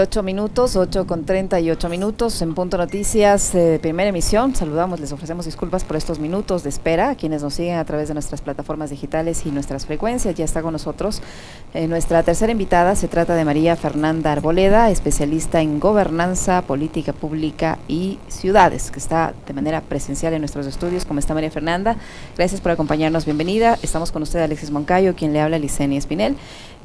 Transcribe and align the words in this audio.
8 0.00 0.22
minutos, 0.22 0.74
8 0.74 1.06
con 1.06 1.26
38 1.26 1.90
minutos 1.90 2.40
en 2.40 2.54
Punto 2.54 2.78
Noticias 2.78 3.52
de 3.52 3.78
primera 3.78 4.08
emisión. 4.08 4.54
Saludamos, 4.54 5.00
les 5.00 5.12
ofrecemos 5.12 5.44
disculpas 5.44 5.84
por 5.84 5.98
estos 5.98 6.18
minutos 6.18 6.62
de 6.62 6.70
espera 6.70 7.10
a 7.10 7.14
quienes 7.14 7.42
nos 7.42 7.52
siguen 7.52 7.76
a 7.76 7.84
través 7.84 8.08
de 8.08 8.14
nuestras 8.14 8.40
plataformas 8.40 8.88
digitales 8.88 9.44
y 9.44 9.50
nuestras 9.50 9.84
frecuencias. 9.84 10.34
Ya 10.34 10.46
está 10.46 10.62
con 10.62 10.72
nosotros 10.72 11.20
eh, 11.74 11.88
nuestra 11.88 12.22
tercera 12.22 12.50
invitada. 12.50 12.96
Se 12.96 13.06
trata 13.06 13.34
de 13.34 13.44
María 13.44 13.76
Fernanda 13.76 14.32
Arboleda, 14.32 14.88
especialista 14.88 15.60
en 15.60 15.78
gobernanza, 15.78 16.62
política 16.62 17.12
pública 17.12 17.78
y 17.86 18.18
ciudades, 18.28 18.90
que 18.90 18.98
está 18.98 19.34
de 19.46 19.52
manera 19.52 19.82
presencial 19.82 20.32
en 20.32 20.40
nuestros 20.40 20.66
estudios. 20.66 21.04
¿Cómo 21.04 21.20
está 21.20 21.34
María 21.34 21.50
Fernanda? 21.50 21.96
Gracias 22.38 22.62
por 22.62 22.72
acompañarnos. 22.72 23.26
Bienvenida. 23.26 23.78
Estamos 23.82 24.10
con 24.10 24.22
usted, 24.22 24.40
Alexis 24.40 24.70
Moncayo, 24.70 25.14
quien 25.14 25.34
le 25.34 25.42
habla, 25.42 25.58
Licenia 25.58 25.98
Espinel. 25.98 26.34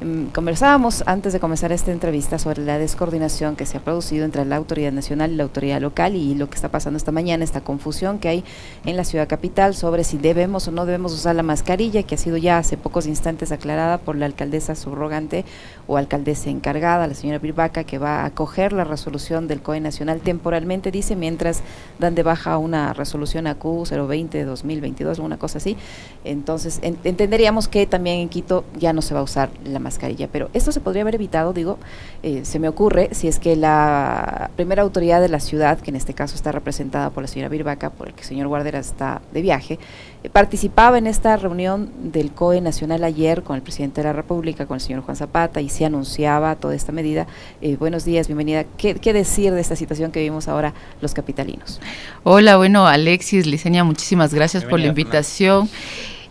Mm, 0.00 0.26
conversábamos 0.26 1.02
antes 1.06 1.32
de 1.32 1.40
comenzar 1.40 1.72
esta 1.72 1.90
entrevista 1.90 2.38
sobre 2.38 2.62
la 2.64 2.78
descoordinación 2.98 3.54
que 3.54 3.64
se 3.64 3.76
ha 3.76 3.80
producido 3.80 4.24
entre 4.24 4.44
la 4.44 4.56
autoridad 4.56 4.90
nacional 4.90 5.30
y 5.30 5.36
la 5.36 5.44
autoridad 5.44 5.80
local 5.80 6.16
y 6.16 6.34
lo 6.34 6.50
que 6.50 6.56
está 6.56 6.68
pasando 6.68 6.96
esta 6.96 7.12
mañana, 7.12 7.44
esta 7.44 7.60
confusión 7.60 8.18
que 8.18 8.28
hay 8.28 8.44
en 8.84 8.96
la 8.96 9.04
ciudad 9.04 9.28
capital 9.28 9.76
sobre 9.76 10.02
si 10.02 10.18
debemos 10.18 10.66
o 10.66 10.72
no 10.72 10.84
debemos 10.84 11.12
usar 11.12 11.36
la 11.36 11.44
mascarilla, 11.44 12.02
que 12.02 12.16
ha 12.16 12.18
sido 12.18 12.36
ya 12.38 12.58
hace 12.58 12.76
pocos 12.76 13.06
instantes 13.06 13.52
aclarada 13.52 13.98
por 13.98 14.16
la 14.16 14.26
alcaldesa 14.26 14.74
subrogante 14.74 15.44
o 15.86 15.96
alcaldesa 15.96 16.50
encargada, 16.50 17.06
la 17.06 17.14
señora 17.14 17.38
Birbaca, 17.38 17.84
que 17.84 17.98
va 17.98 18.22
a 18.22 18.24
acoger 18.24 18.72
la 18.72 18.82
resolución 18.82 19.46
del 19.46 19.62
COE 19.62 19.78
Nacional 19.78 20.20
temporalmente, 20.20 20.90
dice, 20.90 21.14
mientras 21.14 21.62
dan 22.00 22.16
de 22.16 22.24
baja 22.24 22.58
una 22.58 22.94
resolución 22.94 23.46
AQ 23.46 23.86
020 23.88 24.44
2022, 24.44 25.20
una 25.20 25.38
cosa 25.38 25.58
así. 25.58 25.76
Entonces, 26.24 26.80
entenderíamos 26.82 27.68
que 27.68 27.86
también 27.86 28.18
en 28.18 28.28
Quito 28.28 28.64
ya 28.76 28.92
no 28.92 29.02
se 29.02 29.14
va 29.14 29.20
a 29.20 29.22
usar 29.22 29.50
la 29.64 29.78
mascarilla. 29.78 30.28
Pero 30.32 30.50
esto 30.52 30.72
se 30.72 30.80
podría 30.80 31.02
haber 31.02 31.14
evitado, 31.14 31.52
digo, 31.52 31.78
eh, 32.24 32.44
se 32.44 32.58
me 32.58 32.68
ocurre, 32.68 32.87
si 33.12 33.28
es 33.28 33.38
que 33.38 33.56
la 33.56 34.50
primera 34.56 34.82
autoridad 34.82 35.20
de 35.20 35.28
la 35.28 35.40
ciudad, 35.40 35.78
que 35.78 35.90
en 35.90 35.96
este 35.96 36.14
caso 36.14 36.34
está 36.34 36.52
representada 36.52 37.10
por 37.10 37.22
la 37.22 37.26
señora 37.28 37.48
Virvaca, 37.48 37.90
por 37.90 38.08
el 38.08 38.14
que 38.14 38.22
el 38.22 38.26
señor 38.26 38.48
Guardera 38.48 38.78
está 38.78 39.22
de 39.32 39.42
viaje, 39.42 39.78
eh, 40.22 40.30
participaba 40.30 40.98
en 40.98 41.06
esta 41.06 41.36
reunión 41.36 41.90
del 42.12 42.32
COE 42.32 42.60
Nacional 42.60 43.04
ayer 43.04 43.42
con 43.42 43.56
el 43.56 43.62
presidente 43.62 44.00
de 44.00 44.08
la 44.08 44.12
República, 44.12 44.66
con 44.66 44.76
el 44.76 44.80
señor 44.80 45.02
Juan 45.02 45.16
Zapata, 45.16 45.60
y 45.60 45.68
se 45.68 45.84
anunciaba 45.84 46.56
toda 46.56 46.74
esta 46.74 46.92
medida. 46.92 47.26
Eh, 47.60 47.76
buenos 47.76 48.04
días, 48.04 48.26
bienvenida. 48.26 48.64
¿Qué, 48.76 48.94
¿Qué, 48.94 49.12
decir 49.12 49.52
de 49.52 49.60
esta 49.60 49.76
situación 49.76 50.10
que 50.10 50.20
vivimos 50.20 50.48
ahora 50.48 50.74
los 51.00 51.14
capitalinos? 51.14 51.80
Hola, 52.24 52.56
bueno, 52.56 52.86
Alexis, 52.86 53.46
Liceña, 53.46 53.84
muchísimas 53.84 54.34
gracias 54.34 54.64
por 54.64 54.80
la 54.80 54.86
invitación. 54.86 55.68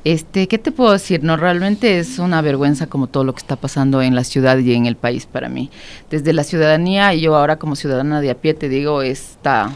Este, 0.08 0.48
¿qué 0.48 0.58
te 0.58 0.72
puedo 0.72 0.94
decir? 0.94 1.22
No, 1.26 1.36
realmente 1.36 2.00
es 2.00 2.18
una 2.18 2.42
vergüenza 2.42 2.88
como 2.88 3.08
todo 3.08 3.26
lo 3.26 3.34
que 3.34 3.40
está 3.40 3.58
pasando 3.58 4.02
en 4.02 4.16
la 4.16 4.24
ciudad 4.24 4.58
y 4.58 4.74
en 4.74 4.86
el 4.86 4.96
país 4.96 5.26
para 5.26 5.50
mí. 5.50 5.70
Desde 6.10 6.32
la 6.32 6.46
ciudadanía, 6.46 7.14
y 7.14 7.20
yo 7.20 7.36
ahora 7.36 7.58
como 7.58 7.76
ciudadana 7.76 8.22
de 8.22 8.30
a 8.30 8.36
pie 8.36 8.54
te 8.54 8.70
digo, 8.70 9.02
esta 9.02 9.70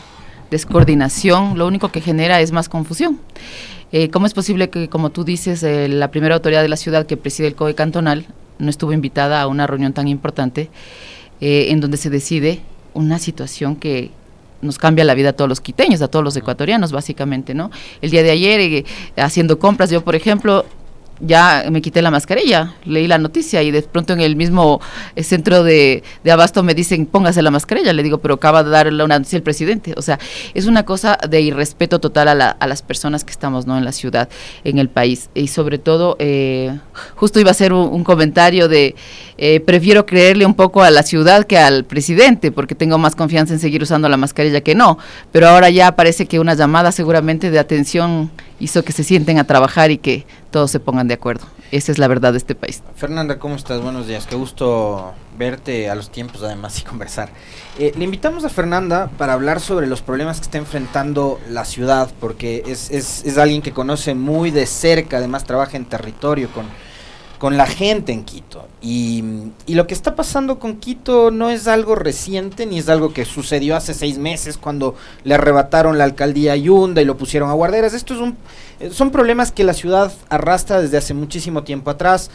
descoordinación 0.49 1.57
lo 1.57 1.67
único 1.67 1.91
que 1.91 1.99
genera 1.99 2.39
es 2.39 2.53
más 2.53 2.69
confusión. 2.69 3.19
Eh, 3.91 4.09
¿Cómo 4.09 4.25
es 4.25 4.33
posible 4.33 4.69
que, 4.69 4.87
como 4.87 5.09
tú 5.09 5.25
dices, 5.25 5.63
eh, 5.63 5.89
la 5.89 6.11
primera 6.11 6.35
autoridad 6.35 6.61
de 6.61 6.69
la 6.69 6.77
ciudad 6.77 7.05
que 7.05 7.17
preside 7.17 7.49
el 7.49 7.55
COE 7.55 7.75
cantonal 7.75 8.25
no 8.57 8.69
estuvo 8.69 8.93
invitada 8.93 9.41
a 9.41 9.47
una 9.47 9.67
reunión 9.67 9.91
tan 9.91 10.07
importante 10.07 10.69
eh, 11.41 11.71
en 11.71 11.81
donde 11.81 11.97
se 11.97 12.09
decide 12.09 12.61
una 12.93 13.19
situación 13.19 13.75
que 13.75 14.11
nos 14.61 14.77
cambia 14.77 15.03
la 15.03 15.13
vida 15.13 15.29
a 15.29 15.33
todos 15.33 15.49
los 15.49 15.61
quiteños, 15.61 16.01
a 16.01 16.07
todos 16.07 16.23
los 16.23 16.35
ecuatorianos, 16.35 16.91
básicamente, 16.91 17.53
¿no? 17.53 17.71
El 18.01 18.11
día 18.11 18.23
de 18.23 18.31
ayer, 18.31 18.59
eh, 18.61 18.85
haciendo 19.17 19.59
compras, 19.59 19.89
yo, 19.89 20.03
por 20.03 20.15
ejemplo, 20.15 20.65
ya 21.21 21.65
me 21.69 21.81
quité 21.81 22.01
la 22.01 22.11
mascarilla, 22.11 22.75
leí 22.85 23.07
la 23.07 23.17
noticia 23.17 23.61
y 23.63 23.71
de 23.71 23.81
pronto 23.81 24.13
en 24.13 24.21
el 24.21 24.35
mismo 24.35 24.81
eh, 25.15 25.23
centro 25.23 25.63
de, 25.63 26.03
abasto 26.29 26.63
me 26.63 26.73
dicen 26.73 27.05
póngase 27.05 27.41
la 27.41 27.51
mascarilla, 27.51 27.93
le 27.93 28.03
digo, 28.03 28.19
pero 28.19 28.35
acaba 28.35 28.63
de 28.63 28.69
dar 28.69 28.87
una 28.87 29.19
noticia 29.19 29.37
el 29.37 29.43
presidente. 29.43 29.93
O 29.97 30.01
sea, 30.01 30.19
es 30.53 30.65
una 30.65 30.83
cosa 30.83 31.17
de 31.29 31.41
irrespeto 31.41 31.99
total 31.99 32.41
a, 32.41 32.49
a 32.49 32.67
las 32.67 32.81
personas 32.81 33.23
que 33.23 33.31
estamos 33.31 33.67
¿no? 33.67 33.77
en 33.77 33.85
la 33.85 33.91
ciudad, 33.91 34.29
en 34.63 34.77
el 34.77 34.89
país. 34.89 35.29
Y 35.33 35.47
sobre 35.47 35.77
todo, 35.77 36.15
eh, 36.19 36.77
justo 37.15 37.39
iba 37.39 37.51
a 37.51 37.55
ser 37.55 37.73
un, 37.73 38.03
comentario 38.03 38.67
de, 38.67 38.95
eh, 39.37 39.59
prefiero 39.59 40.05
creerle 40.05 40.45
un 40.45 40.53
poco 40.53 40.83
a 40.83 40.91
la 40.91 41.03
ciudad 41.03 41.45
que 41.45 41.57
al 41.57 41.85
presidente, 41.85 42.51
porque 42.51 42.75
tengo 42.75 42.97
más 42.97 43.15
confianza 43.15 43.53
en 43.53 43.59
seguir 43.59 43.81
usando 43.81 44.09
la 44.09 44.17
mascarilla 44.17 44.61
que 44.61 44.75
no. 44.75 44.97
Pero 45.31 45.47
ahora 45.47 45.69
ya 45.69 45.95
parece 45.95 46.25
que 46.25 46.39
una 46.39 46.53
llamada 46.53 46.91
seguramente 46.91 47.51
de 47.51 47.59
atención 47.59 48.31
hizo 48.61 48.83
que 48.83 48.93
se 48.93 49.03
sienten 49.03 49.39
a 49.39 49.45
trabajar 49.45 49.91
y 49.91 49.97
que 49.97 50.25
todos 50.51 50.71
se 50.71 50.79
pongan 50.79 51.07
de 51.07 51.15
acuerdo. 51.15 51.45
Esa 51.71 51.91
es 51.91 51.97
la 51.97 52.07
verdad 52.07 52.33
de 52.33 52.37
este 52.37 52.53
país. 52.53 52.83
Fernanda, 52.95 53.39
¿cómo 53.39 53.55
estás? 53.55 53.81
Buenos 53.81 54.05
días. 54.05 54.27
Qué 54.27 54.35
gusto 54.35 55.13
verte 55.37 55.89
a 55.89 55.95
los 55.95 56.11
tiempos 56.11 56.43
además 56.43 56.79
y 56.79 56.83
conversar. 56.83 57.29
Eh, 57.79 57.93
le 57.97 58.03
invitamos 58.03 58.43
a 58.45 58.49
Fernanda 58.49 59.09
para 59.17 59.33
hablar 59.33 59.61
sobre 59.61 59.87
los 59.87 60.01
problemas 60.01 60.39
que 60.39 60.43
está 60.43 60.57
enfrentando 60.57 61.39
la 61.49 61.65
ciudad, 61.65 62.11
porque 62.19 62.63
es, 62.67 62.91
es, 62.91 63.23
es 63.25 63.37
alguien 63.37 63.61
que 63.61 63.71
conoce 63.71 64.13
muy 64.15 64.51
de 64.51 64.65
cerca, 64.65 65.17
además 65.17 65.45
trabaja 65.45 65.77
en 65.77 65.85
territorio 65.85 66.49
con 66.51 66.65
con 67.41 67.57
la 67.57 67.65
gente 67.65 68.11
en 68.11 68.23
Quito. 68.23 68.67
Y, 68.83 69.23
lo 69.65 69.87
que 69.87 69.95
está 69.95 70.13
pasando 70.13 70.59
con 70.59 70.75
Quito 70.75 71.31
no 71.31 71.49
es 71.49 71.67
algo 71.67 71.95
reciente, 71.95 72.67
ni 72.67 72.77
es 72.77 72.87
algo 72.87 73.13
que 73.13 73.25
sucedió 73.25 73.75
hace 73.75 73.95
seis 73.95 74.19
meses 74.19 74.59
cuando 74.59 74.93
le 75.23 75.33
arrebataron 75.33 75.97
la 75.97 76.03
alcaldía 76.03 76.55
Yunda 76.55 77.01
y 77.01 77.05
lo 77.05 77.17
pusieron 77.17 77.49
a 77.49 77.53
guarderas. 77.53 77.95
Esto 77.95 78.13
es 78.13 78.19
un, 78.19 78.37
son 78.91 79.09
problemas 79.09 79.51
que 79.51 79.63
la 79.63 79.73
ciudad 79.73 80.13
arrastra 80.29 80.83
desde 80.83 80.97
hace 80.97 81.15
muchísimo 81.15 81.63
tiempo 81.63 81.89
atrás. 81.89 82.29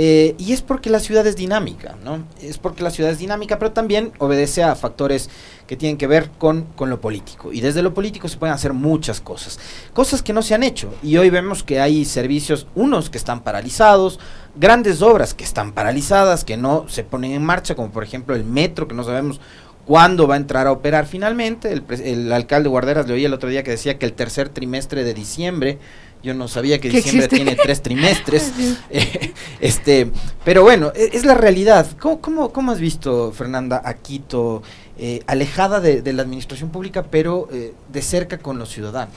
Eh, 0.00 0.36
y 0.38 0.52
es 0.52 0.62
porque 0.62 0.90
la 0.90 1.00
ciudad 1.00 1.26
es 1.26 1.34
dinámica, 1.34 1.96
¿no? 2.04 2.24
Es 2.40 2.56
porque 2.56 2.84
la 2.84 2.90
ciudad 2.92 3.10
es 3.10 3.18
dinámica, 3.18 3.58
pero 3.58 3.72
también 3.72 4.12
obedece 4.18 4.62
a 4.62 4.76
factores 4.76 5.28
que 5.66 5.76
tienen 5.76 5.98
que 5.98 6.06
ver 6.06 6.30
con, 6.38 6.66
con 6.76 6.88
lo 6.88 7.00
político. 7.00 7.52
Y 7.52 7.60
desde 7.60 7.82
lo 7.82 7.94
político 7.94 8.28
se 8.28 8.36
pueden 8.36 8.54
hacer 8.54 8.72
muchas 8.72 9.20
cosas. 9.20 9.58
Cosas 9.92 10.22
que 10.22 10.32
no 10.32 10.42
se 10.42 10.54
han 10.54 10.62
hecho. 10.62 10.94
Y 11.02 11.16
hoy 11.16 11.30
vemos 11.30 11.64
que 11.64 11.80
hay 11.80 12.04
servicios, 12.04 12.68
unos 12.76 13.10
que 13.10 13.18
están 13.18 13.42
paralizados, 13.42 14.20
grandes 14.54 15.02
obras 15.02 15.34
que 15.34 15.42
están 15.42 15.72
paralizadas, 15.72 16.44
que 16.44 16.56
no 16.56 16.88
se 16.88 17.02
ponen 17.02 17.32
en 17.32 17.42
marcha, 17.42 17.74
como 17.74 17.90
por 17.90 18.04
ejemplo 18.04 18.36
el 18.36 18.44
metro, 18.44 18.86
que 18.86 18.94
no 18.94 19.02
sabemos 19.02 19.40
cuándo 19.84 20.28
va 20.28 20.34
a 20.34 20.36
entrar 20.36 20.68
a 20.68 20.72
operar 20.72 21.06
finalmente. 21.06 21.72
El, 21.72 21.82
el 22.04 22.32
alcalde 22.32 22.68
Guarderas 22.68 23.08
le 23.08 23.14
oí 23.14 23.24
el 23.24 23.34
otro 23.34 23.48
día 23.48 23.64
que 23.64 23.72
decía 23.72 23.98
que 23.98 24.06
el 24.06 24.12
tercer 24.12 24.48
trimestre 24.48 25.02
de 25.02 25.12
diciembre 25.12 25.80
yo 26.28 26.34
no 26.34 26.46
sabía 26.46 26.78
que 26.78 26.90
diciembre 26.90 27.26
tiene 27.26 27.56
tres 27.56 27.82
trimestres. 27.82 28.52
Eh, 28.90 29.32
este, 29.60 30.10
pero 30.44 30.62
bueno, 30.62 30.92
e, 30.94 31.10
es, 31.12 31.24
la 31.24 31.34
realidad. 31.34 31.86
¿Cómo, 31.98 32.20
cómo, 32.20 32.52
cómo 32.52 32.72
has 32.72 32.80
visto, 32.80 33.32
Fernanda, 33.32 33.82
a 33.84 33.94
Quito 33.94 34.62
eh, 35.00 35.22
alejada 35.26 35.80
de, 35.80 36.12
la 36.12 36.22
administración 36.22 36.70
pública, 36.70 37.04
pero 37.04 37.48
eh, 37.52 37.72
de 37.92 38.02
cerca 38.02 38.38
con 38.38 38.58
los 38.58 38.68
ciudadanos? 38.70 39.14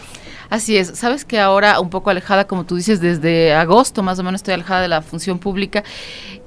Así 0.51 0.75
es. 0.75 0.89
Sabes 0.99 1.23
que 1.23 1.39
ahora, 1.39 1.79
un 1.79 1.89
poco 1.89 2.09
alejada, 2.09 2.45
como 2.45 2.65
tú 2.65 2.75
dices, 2.75 2.99
desde 2.99 3.53
agosto 3.53 4.03
más 4.03 4.19
o 4.19 4.23
menos 4.23 4.39
estoy 4.39 4.53
alejada 4.53 4.81
de 4.81 4.89
la 4.89 5.01
función 5.01 5.39
pública. 5.39 5.83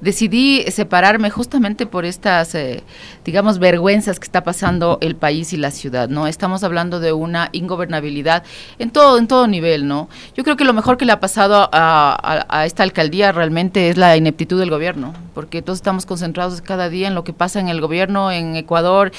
Decidí 0.02 0.62
separarme 0.70 1.30
justamente 1.30 1.86
por 1.86 2.04
estas, 2.04 2.54
eh, 2.54 2.82
digamos, 3.24 3.58
vergüenzas 3.58 4.20
que 4.20 4.24
está 4.24 4.44
pasando 4.44 4.98
el 5.00 5.16
país 5.16 5.54
y 5.54 5.56
la 5.56 5.70
ciudad, 5.70 6.10
¿no? 6.10 6.26
Estamos 6.26 6.62
hablando 6.62 7.00
de 7.00 7.14
una 7.14 7.48
ingobernabilidad 7.52 8.44
en 8.78 8.90
todo, 8.90 9.16
en 9.16 9.26
todo 9.26 9.46
nivel, 9.46 9.88
¿no? 9.88 10.10
Yo 10.36 10.44
creo 10.44 10.56
que 10.56 10.64
lo 10.64 10.74
mejor 10.74 10.98
que 10.98 11.06
le 11.06 11.12
ha 11.12 11.20
pasado 11.20 11.70
a, 11.72 12.44
a 12.50 12.66
esta 12.66 12.82
alcaldía 12.82 13.32
realmente 13.32 13.88
es 13.88 13.96
la 13.96 14.16
ineptitud 14.18 14.60
del 14.60 14.68
gobierno, 14.68 15.14
porque 15.32 15.62
todos 15.62 15.78
estamos 15.78 16.04
concentrados 16.04 16.60
cada 16.60 16.90
día 16.90 17.08
en 17.08 17.14
lo 17.14 17.24
que 17.24 17.32
pasa 17.32 17.58
en 17.58 17.68
el 17.68 17.80
gobierno, 17.80 18.30
en 18.30 18.56
Ecuador, 18.56 19.12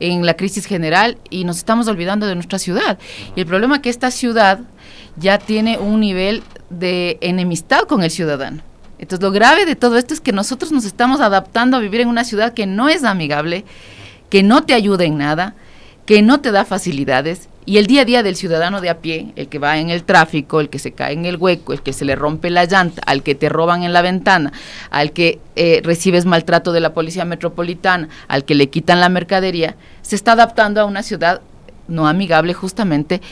en 0.00 0.26
la 0.26 0.34
crisis 0.34 0.66
general 0.66 1.18
y 1.30 1.44
nos 1.44 1.58
estamos 1.58 1.88
olvidando 1.88 2.26
de 2.26 2.34
nuestra 2.34 2.58
ciudad. 2.58 2.98
Y 3.36 3.40
el 3.40 3.46
problema 3.46 3.76
es 3.76 3.82
que 3.82 3.90
esta 3.90 4.10
ciudad 4.10 4.60
ya 5.16 5.38
tiene 5.38 5.78
un 5.78 6.00
nivel 6.00 6.42
de 6.70 7.18
enemistad 7.20 7.82
con 7.82 8.02
el 8.02 8.10
ciudadano. 8.10 8.62
Entonces 8.98 9.22
lo 9.22 9.32
grave 9.32 9.66
de 9.66 9.76
todo 9.76 9.96
esto 9.96 10.14
es 10.14 10.20
que 10.20 10.32
nosotros 10.32 10.72
nos 10.72 10.84
estamos 10.84 11.20
adaptando 11.20 11.76
a 11.76 11.80
vivir 11.80 12.00
en 12.00 12.08
una 12.08 12.24
ciudad 12.24 12.54
que 12.54 12.66
no 12.66 12.88
es 12.88 13.04
amigable, 13.04 13.64
que 14.30 14.42
no 14.42 14.64
te 14.64 14.74
ayuda 14.74 15.04
en 15.04 15.18
nada, 15.18 15.54
que 16.06 16.22
no 16.22 16.40
te 16.40 16.50
da 16.50 16.64
facilidades 16.64 17.48
y 17.66 17.78
el 17.78 17.86
día 17.86 18.02
a 18.02 18.04
día 18.04 18.22
del 18.22 18.36
ciudadano 18.36 18.82
de 18.82 18.90
a 18.90 18.98
pie, 18.98 19.32
el 19.36 19.48
que 19.48 19.58
va 19.58 19.78
en 19.78 19.88
el 19.88 20.04
tráfico, 20.04 20.60
el 20.60 20.68
que 20.68 20.78
se 20.78 20.92
cae 20.92 21.14
en 21.14 21.24
el 21.24 21.36
hueco, 21.36 21.72
el 21.72 21.82
que 21.82 21.94
se 21.94 22.04
le 22.04 22.14
rompe 22.14 22.50
la 22.50 22.66
llanta, 22.66 23.00
al 23.06 23.22
que 23.22 23.34
te 23.34 23.48
roban 23.48 23.84
en 23.84 23.94
la 23.94 24.02
ventana, 24.02 24.52
al 24.90 25.12
que 25.12 25.38
eh, 25.56 25.80
recibes 25.82 26.26
maltrato 26.26 26.72
de 26.72 26.80
la 26.80 26.92
policía 26.92 27.24
metropolitana, 27.24 28.10
al 28.28 28.44
que 28.44 28.54
le 28.54 28.68
quitan 28.68 29.00
la 29.00 29.08
mercadería, 29.08 29.76
se 30.02 30.14
está 30.14 30.32
adaptando 30.32 30.82
a 30.82 30.84
una 30.84 31.02
ciudad 31.02 31.40
no 31.88 32.06
amigable 32.06 32.52
justamente, 32.52 33.22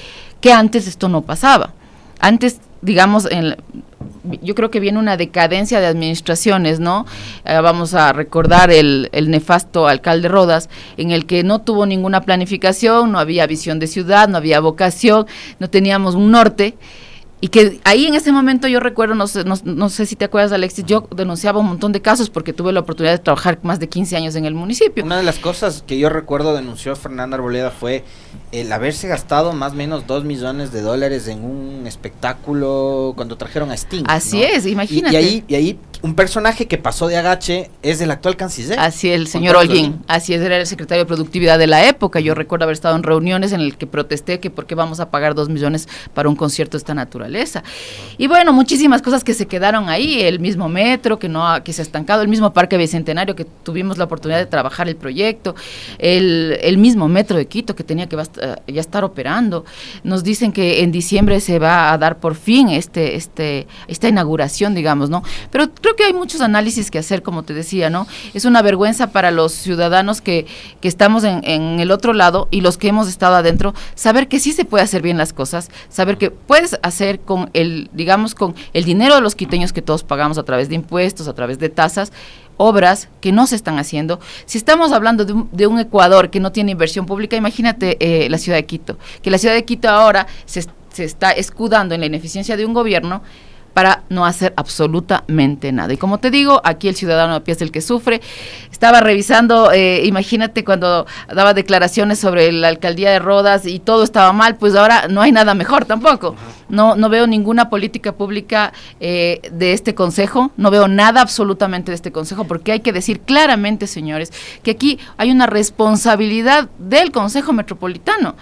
que 0.40 0.52
antes 0.52 0.86
esto 0.86 1.08
no 1.08 1.22
pasaba. 1.22 1.74
Antes, 2.18 2.60
digamos, 2.80 3.26
en, 3.30 3.56
yo 4.42 4.54
creo 4.54 4.70
que 4.70 4.80
viene 4.80 4.98
una 4.98 5.16
decadencia 5.16 5.80
de 5.80 5.86
administraciones, 5.86 6.80
¿no? 6.80 7.06
Eh, 7.44 7.58
vamos 7.60 7.94
a 7.94 8.12
recordar 8.12 8.70
el, 8.70 9.08
el, 9.12 9.30
nefasto 9.30 9.88
alcalde 9.88 10.28
Rodas, 10.28 10.68
en 10.96 11.10
el 11.10 11.26
que 11.26 11.42
no 11.42 11.60
tuvo 11.60 11.86
ninguna 11.86 12.20
planificación, 12.20 13.12
no 13.12 13.18
había 13.18 13.46
visión 13.46 13.78
de 13.78 13.86
ciudad, 13.86 14.28
no 14.28 14.36
había 14.36 14.60
vocación, 14.60 15.26
no 15.58 15.68
teníamos 15.68 16.14
un 16.14 16.30
norte. 16.30 16.74
Y 17.42 17.48
que 17.48 17.80
ahí 17.82 18.06
en 18.06 18.14
ese 18.14 18.30
momento 18.30 18.68
yo 18.68 18.78
recuerdo, 18.78 19.16
no 19.16 19.26
sé, 19.26 19.42
no, 19.44 19.88
sé 19.88 20.06
si 20.06 20.14
te 20.14 20.24
acuerdas 20.24 20.52
Alexis, 20.52 20.86
yo 20.86 21.08
denunciaba 21.10 21.58
un 21.58 21.66
montón 21.66 21.90
de 21.90 22.00
casos 22.00 22.30
porque 22.30 22.52
tuve 22.52 22.72
la 22.72 22.78
oportunidad 22.78 23.14
de 23.14 23.18
trabajar 23.18 23.58
más 23.64 23.80
de 23.80 23.88
15 23.88 24.16
años 24.16 24.36
en 24.36 24.44
el 24.44 24.54
municipio. 24.54 25.02
Una 25.04 25.16
de 25.16 25.24
las 25.24 25.40
cosas 25.40 25.82
que 25.84 25.98
yo 25.98 26.08
recuerdo 26.08 26.54
denunció 26.54 26.94
Fernanda 26.94 27.36
Arboleda 27.36 27.72
fue 27.72 28.04
el 28.52 28.70
haberse 28.70 29.08
gastado 29.08 29.52
más 29.54 29.72
o 29.72 29.74
menos 29.74 30.06
2 30.06 30.22
millones 30.22 30.70
de 30.70 30.82
dólares 30.82 31.26
en 31.26 31.44
un 31.44 31.84
espectáculo 31.88 33.12
cuando 33.16 33.36
trajeron 33.36 33.72
a 33.72 33.74
Sting. 33.74 34.04
Así 34.06 34.40
es, 34.40 34.64
imagínate. 34.64 35.12
Y, 35.12 35.16
ahí, 35.16 35.44
y 35.48 35.54
ahí 35.56 35.78
un 36.02 36.14
personaje 36.16 36.66
que 36.66 36.78
pasó 36.78 37.06
de 37.06 37.16
agache 37.16 37.70
es 37.82 38.00
el 38.00 38.10
actual 38.10 38.36
canciller. 38.36 38.78
Así 38.78 39.08
es, 39.08 39.14
el 39.14 39.28
señor 39.28 39.54
Holguín. 39.54 40.00
Así 40.08 40.34
es, 40.34 40.42
era 40.42 40.56
el 40.56 40.66
secretario 40.66 41.04
de 41.04 41.06
Productividad 41.06 41.60
de 41.60 41.68
la 41.68 41.86
época. 41.86 42.18
Yo 42.18 42.34
recuerdo 42.34 42.64
haber 42.64 42.74
estado 42.74 42.96
en 42.96 43.04
reuniones 43.04 43.52
en 43.52 43.60
el 43.60 43.76
que 43.76 43.86
protesté 43.86 44.40
que 44.40 44.50
por 44.50 44.66
qué 44.66 44.74
vamos 44.74 44.98
a 44.98 45.10
pagar 45.10 45.36
dos 45.36 45.48
millones 45.48 45.88
para 46.12 46.28
un 46.28 46.34
concierto 46.34 46.72
de 46.72 46.78
esta 46.78 46.94
naturaleza. 46.94 47.62
Y 48.18 48.26
bueno, 48.26 48.52
muchísimas 48.52 49.00
cosas 49.00 49.22
que 49.22 49.32
se 49.32 49.46
quedaron 49.46 49.88
ahí, 49.88 50.20
el 50.20 50.40
mismo 50.40 50.68
metro 50.68 51.20
que 51.20 51.28
no 51.28 51.62
que 51.62 51.72
se 51.72 51.82
ha 51.82 51.84
estancado, 51.84 52.22
el 52.22 52.28
mismo 52.28 52.52
parque 52.52 52.76
bicentenario 52.76 53.36
que 53.36 53.44
tuvimos 53.44 53.96
la 53.96 54.04
oportunidad 54.04 54.40
de 54.40 54.46
trabajar 54.46 54.88
el 54.88 54.96
proyecto, 54.96 55.54
el, 55.98 56.58
el 56.62 56.78
mismo 56.78 57.06
metro 57.06 57.36
de 57.36 57.46
Quito 57.46 57.76
que 57.76 57.84
tenía 57.84 58.08
que 58.08 58.16
ya 58.16 58.80
estar 58.80 59.04
operando. 59.04 59.64
Nos 60.02 60.24
dicen 60.24 60.50
que 60.50 60.82
en 60.82 60.90
diciembre 60.90 61.40
se 61.40 61.60
va 61.60 61.92
a 61.92 61.98
dar 61.98 62.18
por 62.18 62.34
fin 62.34 62.70
este, 62.70 63.14
este, 63.14 63.68
esta 63.86 64.08
inauguración, 64.08 64.74
digamos, 64.74 65.08
¿no? 65.08 65.22
Pero 65.52 65.70
creo 65.72 65.91
que 65.96 66.04
hay 66.04 66.12
muchos 66.12 66.40
análisis 66.40 66.90
que 66.90 66.98
hacer, 66.98 67.22
como 67.22 67.42
te 67.42 67.54
decía, 67.54 67.90
¿no? 67.90 68.06
Es 68.34 68.44
una 68.44 68.62
vergüenza 68.62 69.08
para 69.08 69.30
los 69.30 69.52
ciudadanos 69.52 70.20
que, 70.20 70.46
que 70.80 70.88
estamos 70.88 71.24
en, 71.24 71.40
en, 71.44 71.80
el 71.80 71.90
otro 71.90 72.12
lado 72.12 72.48
y 72.50 72.60
los 72.60 72.78
que 72.78 72.88
hemos 72.88 73.08
estado 73.08 73.36
adentro, 73.36 73.74
saber 73.94 74.28
que 74.28 74.40
sí 74.40 74.52
se 74.52 74.64
puede 74.64 74.84
hacer 74.84 75.02
bien 75.02 75.18
las 75.18 75.32
cosas, 75.32 75.70
saber 75.88 76.18
que 76.18 76.30
puedes 76.30 76.78
hacer 76.82 77.20
con 77.20 77.50
el, 77.52 77.90
digamos, 77.92 78.34
con 78.34 78.54
el 78.72 78.84
dinero 78.84 79.14
de 79.14 79.20
los 79.20 79.34
quiteños 79.34 79.72
que 79.72 79.82
todos 79.82 80.04
pagamos 80.04 80.38
a 80.38 80.42
través 80.42 80.68
de 80.68 80.74
impuestos, 80.74 81.28
a 81.28 81.34
través 81.34 81.58
de 81.58 81.68
tasas, 81.68 82.12
obras 82.56 83.08
que 83.20 83.32
no 83.32 83.46
se 83.46 83.56
están 83.56 83.78
haciendo. 83.78 84.20
Si 84.46 84.58
estamos 84.58 84.92
hablando 84.92 85.24
de 85.24 85.32
un, 85.32 85.48
de 85.52 85.66
un 85.66 85.78
Ecuador 85.78 86.30
que 86.30 86.40
no 86.40 86.52
tiene 86.52 86.72
inversión 86.72 87.06
pública, 87.06 87.36
imagínate 87.36 87.96
eh, 88.00 88.28
la 88.28 88.38
ciudad 88.38 88.58
de 88.58 88.66
Quito, 88.66 88.98
que 89.22 89.30
la 89.30 89.38
ciudad 89.38 89.54
de 89.54 89.64
Quito 89.64 89.88
ahora 89.88 90.26
se, 90.44 90.64
se 90.92 91.04
está 91.04 91.32
escudando 91.32 91.94
en 91.94 92.00
la 92.00 92.06
ineficiencia 92.06 92.56
de 92.56 92.64
un 92.64 92.72
gobierno 92.72 93.22
para 93.74 94.02
no 94.08 94.26
hacer 94.26 94.52
absolutamente 94.56 95.72
nada. 95.72 95.92
Y 95.92 95.96
como 95.96 96.18
te 96.18 96.30
digo, 96.30 96.60
aquí 96.64 96.88
el 96.88 96.96
ciudadano 96.96 97.34
a 97.34 97.40
pie 97.40 97.54
es 97.54 97.62
el 97.62 97.70
que 97.70 97.80
sufre. 97.80 98.20
Estaba 98.70 99.00
revisando, 99.00 99.72
eh, 99.72 100.04
imagínate 100.04 100.64
cuando 100.64 101.06
daba 101.32 101.54
declaraciones 101.54 102.18
sobre 102.18 102.52
la 102.52 102.68
alcaldía 102.68 103.10
de 103.10 103.18
Rodas 103.18 103.66
y 103.66 103.78
todo 103.78 104.04
estaba 104.04 104.32
mal, 104.32 104.56
pues 104.56 104.74
ahora 104.74 105.08
no 105.08 105.22
hay 105.22 105.32
nada 105.32 105.54
mejor 105.54 105.84
tampoco. 105.84 106.36
No, 106.68 106.96
no 106.96 107.08
veo 107.08 107.26
ninguna 107.26 107.68
política 107.70 108.12
pública 108.12 108.72
eh, 109.00 109.40
de 109.52 109.72
este 109.72 109.94
consejo, 109.94 110.52
no 110.56 110.70
veo 110.70 110.88
nada 110.88 111.20
absolutamente 111.20 111.90
de 111.90 111.96
este 111.96 112.12
consejo, 112.12 112.44
porque 112.44 112.72
hay 112.72 112.80
que 112.80 112.92
decir 112.92 113.20
claramente, 113.20 113.86
señores, 113.86 114.32
que 114.62 114.70
aquí 114.70 114.98
hay 115.16 115.30
una 115.30 115.46
responsabilidad 115.46 116.68
del 116.78 117.12
Consejo 117.12 117.52
Metropolitano. 117.52 118.36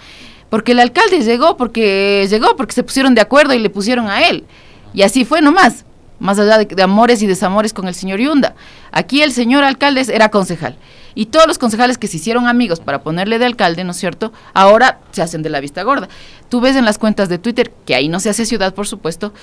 Porque 0.49 0.73
el 0.73 0.79
alcalde 0.79 1.21
llegó, 1.21 1.55
porque 1.55 2.27
llegó, 2.29 2.57
porque 2.57 2.73
se 2.73 2.83
pusieron 2.83 3.15
de 3.15 3.21
acuerdo 3.21 3.53
y 3.53 3.59
le 3.59 3.69
pusieron 3.69 4.07
a 4.07 4.27
él. 4.27 4.43
Y 4.93 5.03
así 5.03 5.25
fue 5.25 5.41
nomás, 5.41 5.85
más 6.19 6.37
allá 6.39 6.57
de, 6.59 6.83
amores 6.83 7.21
y 7.21 7.27
desamores 7.27 7.73
con 7.73 7.87
el 7.87 7.95
señor 7.95 8.19
Yunda. 8.19 8.55
Aquí 8.91 9.21
el 9.21 9.31
señor 9.31 9.63
alcalde 9.63 10.05
era 10.13 10.29
concejal. 10.29 10.77
Y 11.13 11.25
todos 11.25 11.47
los 11.47 11.57
concejales 11.57 11.97
que 11.97 12.07
se 12.07 12.17
hicieron 12.17 12.47
amigos 12.47 12.79
para 12.79 13.03
ponerle 13.03 13.39
de 13.39 13.45
alcalde, 13.45 13.83
¿no 13.83 13.91
es 13.91 13.97
cierto? 13.97 14.31
Ahora 14.53 14.99
se 15.11 15.21
hacen 15.21 15.43
de 15.43 15.49
la 15.49 15.59
vista 15.59 15.83
gorda. 15.83 16.07
Tú 16.47 16.61
ves 16.61 16.75
en 16.75 16.85
las 16.85 16.97
cuentas 16.97 17.27
de 17.27 17.37
Twitter, 17.37 17.73
que 17.85 17.95
ahí 17.95 18.07
no 18.07 18.19
se 18.19 18.29
hace 18.29 18.45
ciudad, 18.45 18.73
por 18.73 18.87
supuesto, 18.87 19.33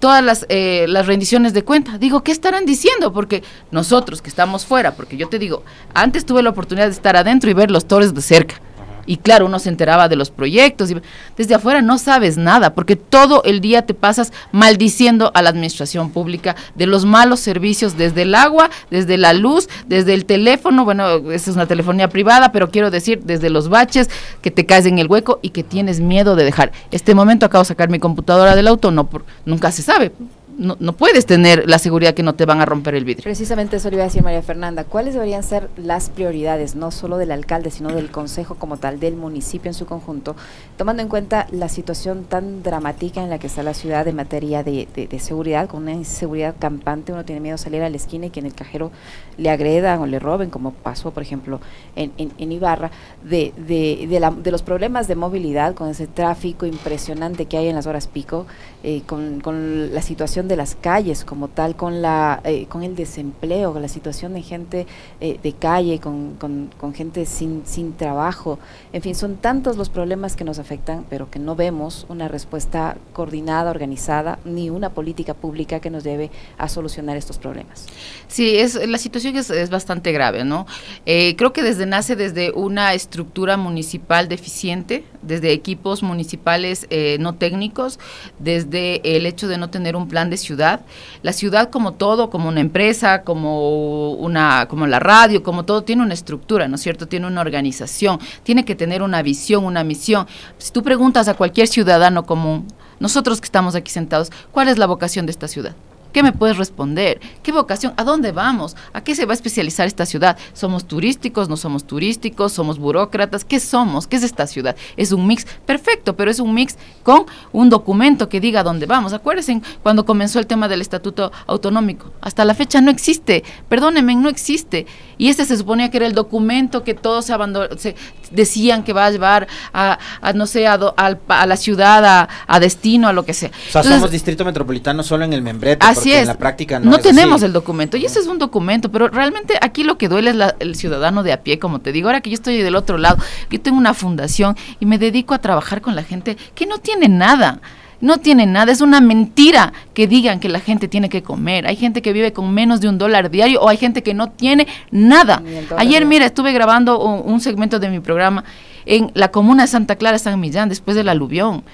todas 0.00 0.22
las, 0.24 0.46
eh, 0.48 0.86
las 0.88 1.06
rendiciones 1.06 1.52
de 1.52 1.62
cuenta. 1.62 1.98
Digo, 1.98 2.24
¿qué 2.24 2.32
estarán 2.32 2.66
diciendo? 2.66 3.12
Porque 3.12 3.42
nosotros 3.70 4.20
que 4.20 4.30
estamos 4.30 4.66
fuera, 4.66 4.94
porque 4.94 5.16
yo 5.16 5.28
te 5.28 5.38
digo, 5.38 5.62
antes 5.94 6.26
tuve 6.26 6.42
la 6.42 6.50
oportunidad 6.50 6.86
de 6.86 6.92
estar 6.92 7.16
adentro 7.16 7.50
y 7.50 7.54
ver 7.54 7.70
los 7.70 7.86
torres 7.86 8.12
de 8.14 8.22
cerca 8.22 8.60
y 9.06 9.16
claro, 9.18 9.46
uno 9.46 9.58
se 9.58 9.68
enteraba 9.68 10.08
de 10.08 10.16
los 10.16 10.30
proyectos. 10.30 10.90
Y 10.90 10.96
desde 11.36 11.54
afuera 11.54 11.82
no 11.82 11.98
sabes 11.98 12.36
nada, 12.36 12.74
porque 12.74 12.96
todo 12.96 13.42
el 13.44 13.60
día 13.60 13.82
te 13.82 13.94
pasas 13.94 14.32
maldiciendo 14.52 15.30
a 15.34 15.42
la 15.42 15.50
administración 15.50 16.10
pública 16.10 16.56
de 16.74 16.86
los 16.86 17.04
malos 17.04 17.40
servicios, 17.40 17.96
desde 17.96 18.22
el 18.22 18.34
agua, 18.34 18.70
desde 18.90 19.16
la 19.16 19.32
luz, 19.32 19.68
desde 19.86 20.14
el 20.14 20.24
teléfono. 20.24 20.84
Bueno, 20.84 21.30
esa 21.30 21.50
es 21.50 21.56
una 21.56 21.66
telefonía 21.66 22.08
privada, 22.08 22.52
pero 22.52 22.70
quiero 22.70 22.90
decir, 22.90 23.22
desde 23.24 23.50
los 23.50 23.68
baches, 23.68 24.10
que 24.42 24.50
te 24.50 24.66
caes 24.66 24.86
en 24.86 24.98
el 24.98 25.06
hueco 25.06 25.38
y 25.42 25.50
que 25.50 25.62
tienes 25.62 26.00
miedo 26.00 26.36
de 26.36 26.44
dejar. 26.44 26.72
Este 26.90 27.14
momento 27.14 27.46
acabo 27.46 27.62
de 27.62 27.68
sacar 27.68 27.88
mi 27.88 27.98
computadora 27.98 28.54
del 28.56 28.68
auto, 28.68 28.90
no 28.90 29.08
por, 29.08 29.24
nunca 29.44 29.70
se 29.72 29.82
sabe 29.82 30.12
no, 30.58 30.76
no, 30.80 30.94
puedes 30.94 31.26
tener 31.26 31.68
la 31.68 31.78
seguridad 31.78 32.14
que 32.14 32.22
no 32.22 32.34
te 32.34 32.46
van 32.46 32.60
a 32.60 32.64
romper 32.64 32.94
el 32.94 33.04
vidrio. 33.04 33.24
Precisamente 33.24 33.76
eso 33.76 33.90
le 33.90 33.96
iba 33.96 34.04
a 34.04 34.06
decir 34.06 34.22
María 34.22 34.42
Fernanda. 34.42 34.84
¿Cuáles 34.84 35.14
deberían 35.14 35.42
ser 35.42 35.68
las 35.76 36.08
prioridades, 36.08 36.74
no 36.74 36.90
solo 36.90 37.18
del 37.18 37.30
alcalde, 37.30 37.70
sino 37.70 37.90
del 37.90 38.10
consejo 38.10 38.54
como 38.54 38.78
tal, 38.78 38.98
del 38.98 39.16
municipio 39.16 39.68
en 39.68 39.74
su 39.74 39.86
conjunto, 39.86 40.34
tomando 40.76 41.02
en 41.02 41.08
cuenta 41.08 41.46
la 41.50 41.68
situación 41.68 42.24
tan 42.24 42.62
dramática 42.62 43.22
en 43.22 43.30
la 43.30 43.38
que 43.38 43.46
está 43.46 43.62
la 43.62 43.74
ciudad 43.74 44.08
en 44.08 44.16
materia 44.16 44.62
de, 44.62 44.86
seguridad, 45.20 45.68
con 45.68 45.82
una 45.82 45.92
inseguridad 45.92 46.54
campante, 46.58 47.12
uno 47.12 47.24
tiene 47.24 47.40
miedo 47.40 47.56
de 47.56 47.62
salir 47.62 47.82
a 47.82 47.90
la 47.90 47.96
esquina 47.96 48.26
y 48.26 48.30
que 48.30 48.40
en 48.40 48.46
el 48.46 48.54
cajero 48.54 48.90
le 49.36 49.50
agredan 49.50 50.00
o 50.00 50.06
le 50.06 50.18
roben, 50.18 50.50
como 50.50 50.72
pasó, 50.72 51.10
por 51.10 51.22
ejemplo, 51.22 51.60
en, 51.96 52.12
en, 52.16 52.52
Ibarra, 52.52 52.90
de, 53.22 53.52
de, 53.56 54.50
los 54.50 54.62
problemas 54.62 55.08
de 55.08 55.16
movilidad, 55.16 55.74
con 55.74 55.88
ese 55.88 56.06
tráfico 56.06 56.64
impresionante 56.64 57.46
que 57.46 57.58
hay 57.58 57.68
en 57.68 57.74
las 57.74 57.86
horas 57.86 58.06
pico, 58.06 58.46
eh, 58.82 59.02
con, 59.06 59.40
con 59.40 59.92
la 59.92 60.00
situación 60.00 60.45
de 60.48 60.56
las 60.56 60.74
calles 60.74 61.24
como 61.24 61.48
tal, 61.48 61.76
con, 61.76 62.02
la, 62.02 62.40
eh, 62.44 62.66
con 62.66 62.82
el 62.82 62.96
desempleo, 62.96 63.72
con 63.72 63.82
la 63.82 63.88
situación 63.88 64.34
de 64.34 64.42
gente 64.42 64.86
eh, 65.20 65.38
de 65.42 65.52
calle, 65.52 65.98
con, 65.98 66.36
con, 66.36 66.94
gente 66.94 67.26
sin, 67.26 67.62
sin 67.66 67.94
trabajo. 67.94 68.58
En 68.92 69.02
fin, 69.02 69.14
son 69.14 69.36
tantos 69.36 69.76
los 69.76 69.88
problemas 69.88 70.36
que 70.36 70.44
nos 70.44 70.58
afectan, 70.58 71.04
pero 71.10 71.30
que 71.30 71.38
no 71.38 71.56
vemos 71.56 72.06
una 72.08 72.28
respuesta 72.28 72.96
coordinada, 73.12 73.70
organizada, 73.70 74.38
ni 74.44 74.70
una 74.70 74.90
política 74.90 75.34
pública 75.34 75.80
que 75.80 75.90
nos 75.90 76.04
lleve 76.04 76.30
a 76.58 76.68
solucionar 76.68 77.16
estos 77.16 77.38
problemas. 77.38 77.86
Sí, 78.28 78.56
es, 78.56 78.74
la 78.88 78.98
situación 78.98 79.36
es, 79.36 79.50
es 79.50 79.70
bastante 79.70 80.12
grave, 80.12 80.44
¿no? 80.44 80.66
Eh, 81.04 81.34
creo 81.36 81.52
que 81.52 81.62
desde 81.62 81.86
nace 81.86 82.16
desde 82.16 82.52
una 82.52 82.94
estructura 82.94 83.56
municipal 83.56 84.28
deficiente, 84.28 85.04
desde 85.22 85.52
equipos 85.52 86.02
municipales 86.02 86.86
no 87.18 87.34
técnicos, 87.34 87.98
desde 88.38 89.16
el 89.16 89.26
hecho 89.26 89.48
de 89.48 89.58
no 89.58 89.70
tener 89.70 89.96
un 89.96 90.08
plan 90.08 90.30
de 90.30 90.35
ciudad. 90.36 90.80
La 91.22 91.32
ciudad 91.32 91.70
como 91.70 91.92
todo, 91.92 92.30
como 92.30 92.48
una 92.48 92.60
empresa, 92.60 93.22
como 93.22 94.12
una 94.12 94.66
como 94.68 94.86
la 94.86 94.98
radio, 94.98 95.42
como 95.42 95.64
todo 95.64 95.82
tiene 95.82 96.02
una 96.02 96.14
estructura, 96.14 96.68
¿no 96.68 96.76
es 96.76 96.82
cierto? 96.82 97.06
Tiene 97.08 97.26
una 97.26 97.40
organización, 97.40 98.18
tiene 98.42 98.64
que 98.64 98.74
tener 98.74 99.02
una 99.02 99.22
visión, 99.22 99.64
una 99.64 99.84
misión. 99.84 100.26
Si 100.58 100.72
tú 100.72 100.82
preguntas 100.82 101.28
a 101.28 101.34
cualquier 101.34 101.68
ciudadano 101.68 102.24
común, 102.24 102.66
nosotros 103.00 103.40
que 103.40 103.46
estamos 103.46 103.74
aquí 103.74 103.90
sentados, 103.90 104.30
¿cuál 104.52 104.68
es 104.68 104.78
la 104.78 104.86
vocación 104.86 105.26
de 105.26 105.32
esta 105.32 105.48
ciudad? 105.48 105.74
¿Qué 106.16 106.22
me 106.22 106.32
puedes 106.32 106.56
responder? 106.56 107.20
¿Qué 107.42 107.52
vocación? 107.52 107.92
¿A 107.98 108.02
dónde 108.02 108.32
vamos? 108.32 108.74
¿A 108.94 109.02
qué 109.02 109.14
se 109.14 109.26
va 109.26 109.32
a 109.32 109.34
especializar 109.34 109.86
esta 109.86 110.06
ciudad? 110.06 110.38
¿Somos 110.54 110.86
turísticos? 110.86 111.50
¿No 111.50 111.58
somos 111.58 111.86
turísticos? 111.86 112.54
¿Somos 112.54 112.78
burócratas? 112.78 113.44
¿Qué 113.44 113.60
somos? 113.60 114.06
¿Qué 114.06 114.16
es 114.16 114.22
esta 114.22 114.46
ciudad? 114.46 114.76
Es 114.96 115.12
un 115.12 115.26
mix 115.26 115.46
perfecto, 115.66 116.16
pero 116.16 116.30
es 116.30 116.40
un 116.40 116.54
mix 116.54 116.78
con 117.02 117.26
un 117.52 117.68
documento 117.68 118.30
que 118.30 118.40
diga 118.40 118.62
dónde 118.62 118.86
vamos. 118.86 119.12
Acuérdense 119.12 119.60
cuando 119.82 120.06
comenzó 120.06 120.38
el 120.38 120.46
tema 120.46 120.68
del 120.68 120.80
estatuto 120.80 121.32
autonómico. 121.46 122.10
Hasta 122.22 122.46
la 122.46 122.54
fecha 122.54 122.80
no 122.80 122.90
existe. 122.90 123.44
Perdónenme, 123.68 124.14
no 124.14 124.30
existe. 124.30 124.86
Y 125.18 125.28
este 125.28 125.44
se 125.44 125.58
suponía 125.58 125.90
que 125.90 125.98
era 125.98 126.06
el 126.06 126.14
documento 126.14 126.82
que 126.82 126.94
todos 126.94 127.26
se, 127.26 127.34
se 127.76 127.94
decían 128.30 128.84
que 128.84 128.94
va 128.94 129.04
a 129.04 129.10
llevar 129.10 129.48
a, 129.74 129.98
no 130.34 130.46
sé, 130.46 130.66
a, 130.66 130.74
a, 130.76 131.46
la 131.46 131.56
ciudad, 131.58 132.26
a, 132.48 132.58
destino, 132.60 133.06
a 133.06 133.12
lo 133.12 133.26
que 133.26 133.34
sea. 133.34 133.50
O 133.68 133.72
sea, 133.72 133.82
somos 133.82 134.10
distrito 134.10 134.46
metropolitano 134.46 135.02
solo 135.02 135.26
en 135.26 135.34
el 135.34 135.42
membrete 135.42 135.84
en 136.12 136.26
la 136.26 136.34
práctica 136.34 136.78
no, 136.78 136.98
tenemos 136.98 137.42
el 137.42 137.52
documento. 137.52 137.96
Y 137.96 138.04
ese 138.04 138.20
es 138.20 138.26
un 138.26 138.38
documento, 138.38 138.90
pero 138.90 139.08
realmente 139.08 139.58
aquí 139.60 139.84
lo 139.84 139.98
que 139.98 140.08
duele 140.08 140.30
es 140.30 140.36
el 140.60 140.74
ciudadano 140.74 141.22
de 141.22 141.32
a 141.32 141.42
pie, 141.42 141.58
como 141.58 141.80
te 141.80 141.92
digo. 141.92 142.08
Ahora 142.08 142.20
que 142.20 142.30
yo 142.30 142.34
estoy 142.34 142.58
del 142.58 142.76
otro 142.76 142.98
lado, 142.98 143.18
yo 143.50 143.60
tengo 143.60 143.78
una 143.78 143.94
fundación 143.94 144.56
y 144.80 144.86
me 144.86 144.98
dedico 144.98 145.34
a 145.34 145.38
trabajar 145.38 145.80
con 145.80 145.94
la 145.94 146.02
gente 146.02 146.36
que 146.54 146.66
no 146.66 146.78
tiene 146.78 147.08
nada. 147.08 147.60
No 147.98 148.18
tiene 148.18 148.44
nada, 148.44 148.72
es 148.72 148.82
una 148.82 149.00
mentira 149.00 149.72
que 149.94 150.06
digan 150.06 150.38
que 150.38 150.50
la 150.50 150.60
gente 150.60 150.86
tiene 150.86 151.08
que 151.08 151.22
comer. 151.22 151.66
Hay 151.66 151.76
gente 151.76 152.02
que 152.02 152.12
vive 152.12 152.34
con 152.34 152.52
menos 152.52 152.82
de 152.82 152.90
un 152.90 152.98
dólar 152.98 153.30
diario 153.30 153.62
o 153.62 153.70
hay 153.70 153.78
gente 153.78 154.02
que 154.02 154.12
no 154.12 154.28
tiene 154.28 154.66
nada. 154.90 155.42
Ayer, 155.78 156.04
mira, 156.04 156.26
estuve 156.26 156.52
grabando 156.52 156.98
un, 156.98 157.40
segmento 157.40 157.78
de 157.78 157.88
mi 157.88 158.00
programa 158.00 158.44
en 158.84 159.10
la 159.14 159.30
comuna 159.30 159.62
de 159.62 159.68
Santa 159.68 159.96
Clara, 159.96 160.18
San 160.18 160.38
Millán, 160.38 160.68
después 160.68 160.94
del 160.94 161.08
aluvión. 161.08 161.64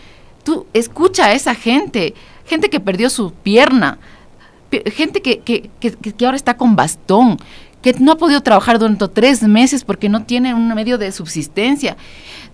Tú 0.45 0.67
escucha 0.73 1.27
a 1.27 1.33
esa 1.33 1.57
gente 1.57 2.15
gente 2.47 2.71
que 2.71 2.81
perdió 2.81 3.11
su 3.11 3.33
pierna, 3.33 3.99
gente 4.81 5.23
que, 5.23 5.41
que, 5.41 5.71
que, 5.81 6.25
ahora 6.25 6.37
está 6.37 6.57
con 6.57 6.76
bastón, 6.76 7.38
que 7.83 7.95
no 7.99 8.12
ha 8.12 8.17
podido 8.17 8.41
trabajar 8.43 8.79
durante 8.79 9.09
tres 9.09 9.43
meses 9.43 9.85
porque 9.85 10.09
no 10.09 10.23
tiene 10.23 10.55
un 10.55 10.73
medio 10.75 10.99
de 10.99 11.12
subsistencia. 11.12 11.97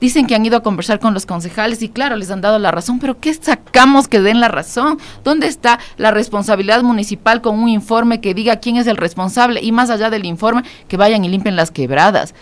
Dicen 0.00 0.26
que 0.26 0.34
han 0.34 0.46
ido 0.46 0.56
a 0.56 0.62
conversar 0.62 1.00
con 1.00 1.12
los 1.12 1.26
concejales 1.26 1.82
y 1.82 1.88
claro, 1.88 2.16
les 2.16 2.30
han 2.30 2.40
dado 2.40 2.58
la 2.58 2.70
razón, 2.70 2.98
pero 2.98 3.18
¿qué 3.20 3.34
sacamos 3.34 4.08
que 4.08 4.20
den 4.20 4.40
la 4.40 4.48
razón? 4.48 4.98
¿Dónde 5.24 5.48
está 5.48 5.78
la 5.96 6.10
responsabilidad 6.10 6.82
municipal 6.82 7.42
con 7.42 7.58
un 7.58 7.68
informe 7.68 8.20
que 8.20 8.34
diga 8.34 8.56
quién 8.56 8.76
es 8.76 8.86
el 8.86 8.96
responsable 8.96 9.60
y 9.62 9.72
más 9.72 9.90
allá 9.90 10.08
del 10.08 10.24
informe, 10.24 10.62
que 10.86 10.96
vayan 10.96 11.24
y 11.24 11.28
limpien 11.28 11.56
las 11.56 11.70
quebradas? 11.70 12.34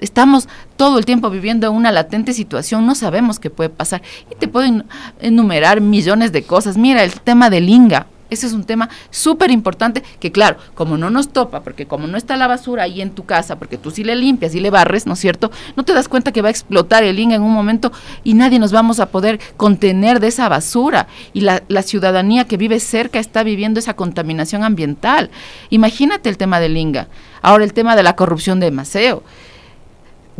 Estamos 0.00 0.48
todo 0.76 0.98
el 0.98 1.04
tiempo 1.04 1.30
viviendo 1.30 1.70
una 1.72 1.90
latente 1.90 2.32
situación, 2.32 2.86
no 2.86 2.94
sabemos 2.94 3.40
qué 3.40 3.50
puede 3.50 3.70
pasar. 3.70 4.02
Y 4.30 4.36
te 4.36 4.46
puedo 4.46 4.84
enumerar 5.20 5.80
millones 5.80 6.30
de 6.30 6.44
cosas. 6.44 6.76
Mira, 6.76 7.02
el 7.02 7.12
tema 7.20 7.50
del 7.50 7.68
INGA, 7.68 8.06
ese 8.30 8.46
es 8.46 8.52
un 8.52 8.64
tema 8.64 8.88
súper 9.10 9.50
importante 9.50 10.02
que 10.20 10.32
claro, 10.32 10.58
como 10.74 10.96
no 10.96 11.10
nos 11.10 11.28
topa, 11.28 11.62
porque 11.62 11.86
como 11.86 12.06
no 12.06 12.16
está 12.18 12.36
la 12.36 12.46
basura 12.46 12.84
ahí 12.84 13.00
en 13.00 13.10
tu 13.10 13.24
casa, 13.24 13.58
porque 13.58 13.78
tú 13.78 13.90
sí 13.90 14.04
le 14.04 14.16
limpias 14.16 14.54
y 14.54 14.60
le 14.60 14.70
barres, 14.70 15.06
¿no 15.06 15.14
es 15.14 15.18
cierto? 15.18 15.50
No 15.76 15.84
te 15.84 15.94
das 15.94 16.08
cuenta 16.08 16.32
que 16.32 16.42
va 16.42 16.48
a 16.48 16.50
explotar 16.50 17.04
el 17.04 17.18
INGA 17.18 17.36
en 17.36 17.42
un 17.42 17.52
momento 17.52 17.92
y 18.24 18.34
nadie 18.34 18.58
nos 18.58 18.72
vamos 18.72 19.00
a 19.00 19.06
poder 19.06 19.40
contener 19.56 20.20
de 20.20 20.28
esa 20.28 20.48
basura. 20.48 21.08
Y 21.32 21.40
la, 21.40 21.62
la 21.68 21.82
ciudadanía 21.82 22.46
que 22.46 22.56
vive 22.56 22.80
cerca 22.80 23.18
está 23.18 23.42
viviendo 23.42 23.80
esa 23.80 23.94
contaminación 23.94 24.64
ambiental. 24.64 25.30
Imagínate 25.70 26.28
el 26.28 26.36
tema 26.36 26.60
del 26.60 26.76
INGA. 26.76 27.08
Ahora 27.42 27.64
el 27.64 27.72
tema 27.72 27.96
de 27.96 28.02
la 28.02 28.16
corrupción 28.16 28.60
de 28.60 28.70
Maceo. 28.70 29.22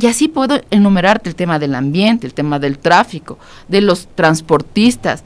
Y 0.00 0.06
así 0.06 0.28
puedo 0.28 0.60
enumerarte 0.70 1.28
el 1.28 1.34
tema 1.34 1.58
del 1.58 1.74
ambiente, 1.74 2.26
el 2.26 2.34
tema 2.34 2.58
del 2.58 2.78
tráfico, 2.78 3.38
de 3.66 3.80
los 3.80 4.06
transportistas, 4.14 5.24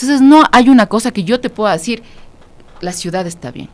entonces 0.00 0.20
no 0.20 0.44
hay 0.52 0.68
una 0.68 0.86
cosa 0.86 1.10
que 1.10 1.24
yo 1.24 1.40
te 1.40 1.50
pueda 1.50 1.72
decir, 1.72 2.04
la 2.80 2.92
ciudad 2.92 3.26
está 3.26 3.50
bien. 3.50 3.68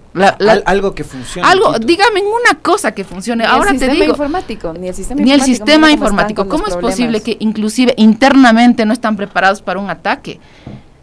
algo 0.64 0.94
que 0.94 1.04
funcione. 1.04 1.46
Algo, 1.46 1.78
dígame 1.78 2.22
una 2.22 2.58
cosa 2.62 2.92
que 2.92 3.04
funcione. 3.04 3.44
Ahora 3.44 3.74
te 3.74 3.88
digo. 3.88 4.04
Informático, 4.06 4.72
ni 4.72 4.88
el 4.88 4.94
sistema 4.94 5.20
ni 5.20 5.32
informático. 5.32 5.50
el 5.50 5.56
sistema 5.56 5.92
informático. 5.92 6.48
¿Cómo 6.48 6.66
es 6.66 6.76
posible 6.76 7.20
que 7.20 7.36
inclusive 7.40 7.92
internamente 7.98 8.86
no 8.86 8.94
están 8.94 9.16
preparados 9.16 9.60
para 9.60 9.78
un 9.78 9.90
ataque? 9.90 10.40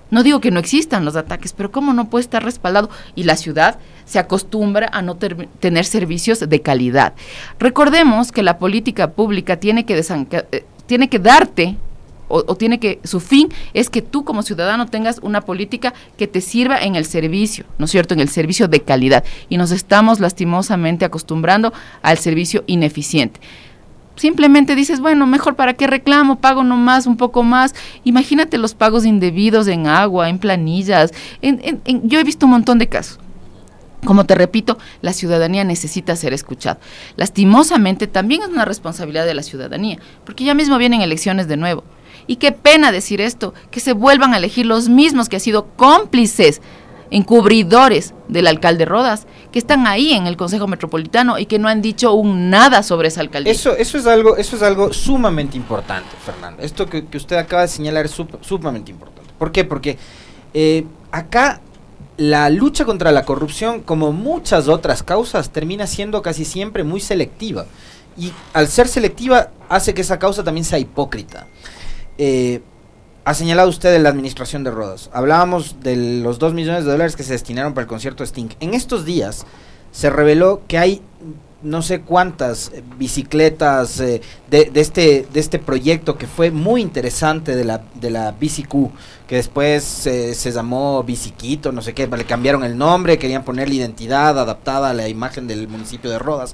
No 0.10 0.24
digo 0.24 0.42
que 0.42 0.50
no 0.50 0.60
existan 0.60 1.06
los 1.06 1.16
ataques, 1.16 1.54
pero 1.54 1.72
¿cómo 1.72 1.94
no 1.94 2.10
puede 2.10 2.24
estar 2.24 2.44
respaldado? 2.44 2.90
Y 3.14 3.26
la 3.26 3.36
ciudad 3.36 3.78
se 4.06 4.18
acostumbra 4.18 4.90
a 4.92 5.04
no 5.04 5.18
tener 5.18 5.86
servicios 5.86 6.40
de 6.40 6.62
calidad. 6.62 7.14
Recordemos 7.60 8.32
que 8.32 8.42
la 8.42 8.58
política 8.58 9.12
pública 9.12 9.58
tiene 9.58 9.86
que, 9.86 9.96
eh, 10.00 10.66
tiene 10.88 11.10
que 11.10 11.20
darte 11.20 11.78
o, 12.32 12.56
tiene 12.56 12.80
que, 12.80 13.00
su 13.04 13.20
fin 13.20 13.50
es 13.74 13.90
que 13.90 14.02
tú 14.02 14.24
como 14.24 14.44
ciudadano 14.44 14.86
tengas 14.88 15.20
una 15.22 15.42
política 15.42 15.94
que 16.18 16.28
te 16.28 16.42
sirva 16.42 16.78
en 16.78 16.96
el 16.96 17.06
servicio, 17.06 17.66
¿no 17.78 17.86
es 17.86 17.92
cierto? 17.92 18.14
En 18.14 18.20
el 18.20 18.30
servicio 18.30 18.68
de 18.68 18.82
calidad. 18.82 19.24
Y 19.50 19.58
nos 19.58 19.72
estamos 19.72 20.20
lastimosamente 20.20 21.06
acostumbrando 21.06 21.74
al 22.02 22.18
servicio 22.18 22.64
ineficiente 22.68 23.40
simplemente 24.16 24.76
dices, 24.76 25.00
bueno, 25.00 25.26
mejor 25.26 25.56
para 25.56 25.74
qué 25.74 25.88
reclamo, 25.88 26.40
pago 26.40 26.64
nomás, 26.64 27.08
un 27.08 27.18
poco 27.18 27.42
más. 27.42 27.74
Imagínate 28.04 28.60
los 28.60 28.76
pagos 28.76 29.04
indebidos 29.04 29.68
en 29.68 29.88
agua, 29.88 30.30
en 30.30 30.38
planillas. 30.38 31.12
yo 31.42 32.20
he 32.20 32.24
visto 32.24 32.46
un 32.46 32.52
montón 32.52 32.78
de 32.78 32.88
casos. 32.88 33.20
Como 34.06 34.26
te 34.26 34.34
repito, 34.34 34.80
la 35.02 35.14
ciudadanía 35.14 35.64
necesita 35.64 36.16
ser 36.16 36.34
escuchada. 36.34 36.80
Lastimosamente 37.18 38.08
también 38.08 38.42
es 38.42 38.50
una 38.50 38.66
responsabilidad 38.66 39.26
de 39.26 39.36
la 39.36 39.44
ciudadanía, 39.44 40.00
porque 40.26 40.44
ya 40.44 40.56
mismo 40.56 40.78
vienen 40.78 41.02
elecciones 41.02 41.48
de 41.48 41.58
nuevo. 41.58 41.84
Y 42.28 42.38
qué 42.38 42.52
pena 42.52 42.92
decir 42.92 43.22
esto, 43.22 43.54
que 43.70 43.80
se 43.80 43.94
vuelvan 43.94 44.34
a 44.34 44.38
elegir 44.38 44.66
los 44.66 44.90
mismos 44.90 45.30
que 45.30 45.38
han 45.38 45.42
sido 45.42 45.68
cómplices, 45.76 46.62
encubridores 47.12 48.14
del 48.30 48.48
alcalde 48.48 48.86
Rodas, 48.86 49.28
que 49.52 49.60
están 49.60 49.86
ahí 49.86 50.14
en 50.14 50.28
el 50.28 50.38
Consejo 50.38 50.68
Metropolitano 50.68 51.38
y 51.38 51.46
que 51.46 51.60
no 51.60 51.68
han 51.68 51.82
dicho 51.82 52.14
un 52.14 52.50
nada 52.50 52.84
sobre 52.84 53.10
esa 53.10 53.22
alcaldía. 53.22 53.52
Eso, 53.52 53.76
eso, 53.76 53.98
es, 53.98 54.08
algo, 54.08 54.38
eso 54.38 54.56
es 54.56 54.64
algo 54.64 54.94
sumamente 54.94 55.58
importante, 55.58 56.10
Fernando. 56.26 56.64
Esto 56.64 56.88
que, 56.88 57.06
usted 57.14 57.36
acaba 57.36 57.64
de 57.64 57.68
señalar 57.68 58.06
es 58.06 58.16
sumamente 58.42 58.92
importante. 58.92 59.30
¿Por 59.38 59.52
qué? 59.52 59.66
Porque 59.66 59.98
eh, 60.54 60.86
acá 61.12 61.62
la 62.18 62.50
lucha 62.50 62.86
contra 62.86 63.12
la 63.12 63.26
corrupción, 63.26 63.82
como 63.82 64.12
muchas 64.12 64.68
otras 64.68 65.04
causas, 65.04 65.50
termina 65.50 65.88
siendo 65.88 66.22
casi 66.22 66.46
siempre 66.46 66.84
muy 66.84 67.02
selectiva. 67.02 67.66
Y 68.18 68.32
al 68.54 68.68
ser 68.68 68.88
selectiva 68.88 69.50
hace 69.70 69.94
que 69.94 70.02
esa 70.02 70.20
causa 70.20 70.44
también 70.44 70.66
sea 70.66 70.80
hipócrita. 70.80 71.48
Eh, 72.24 72.62
ha 73.26 73.34
señalado 73.34 73.68
usted 73.68 73.92
de 73.92 73.98
la 73.98 74.10
administración 74.10 74.64
de 74.64 74.70
Rodas. 74.70 75.10
Hablábamos 75.12 75.78
de 75.82 76.22
los 76.22 76.38
2 76.38 76.54
millones 76.54 76.86
de 76.86 76.92
dólares 76.92 77.16
que 77.16 77.24
se 77.24 77.34
destinaron 77.34 77.74
para 77.74 77.82
el 77.82 77.88
concierto 77.88 78.24
Sting. 78.24 78.50
En 78.60 78.76
estos 78.76 79.06
días 79.06 79.48
se 79.92 80.12
reveló 80.12 80.62
que 80.68 80.78
hay 80.78 81.02
no 81.64 81.82
sé 81.82 82.02
cuántas 82.02 82.72
bicicletas 83.00 84.00
eh, 84.00 84.22
de, 84.52 84.70
este, 84.76 85.28
de 85.34 85.40
este 85.40 85.58
proyecto 85.58 86.20
que 86.20 86.28
fue 86.28 86.52
muy 86.52 86.82
interesante 86.82 87.56
de 87.56 87.66
la, 87.66 87.82
de 87.96 88.12
la 88.12 88.36
que 88.40 89.36
después 89.36 90.06
eh, 90.06 90.36
se 90.36 90.52
llamó 90.52 91.04
Biciquito, 91.04 91.72
no 91.72 91.82
sé 91.82 91.94
qué, 91.96 92.06
le 92.06 92.26
cambiaron 92.26 92.64
el 92.64 92.78
nombre, 92.78 93.18
querían 93.18 93.44
poner 93.44 93.68
la 93.68 93.76
identidad 93.76 94.38
adaptada 94.38 94.92
a 94.92 94.94
la 94.94 95.08
imagen 95.08 95.48
del 95.48 95.68
municipio 95.68 96.12
de 96.12 96.20
Rodas. 96.20 96.54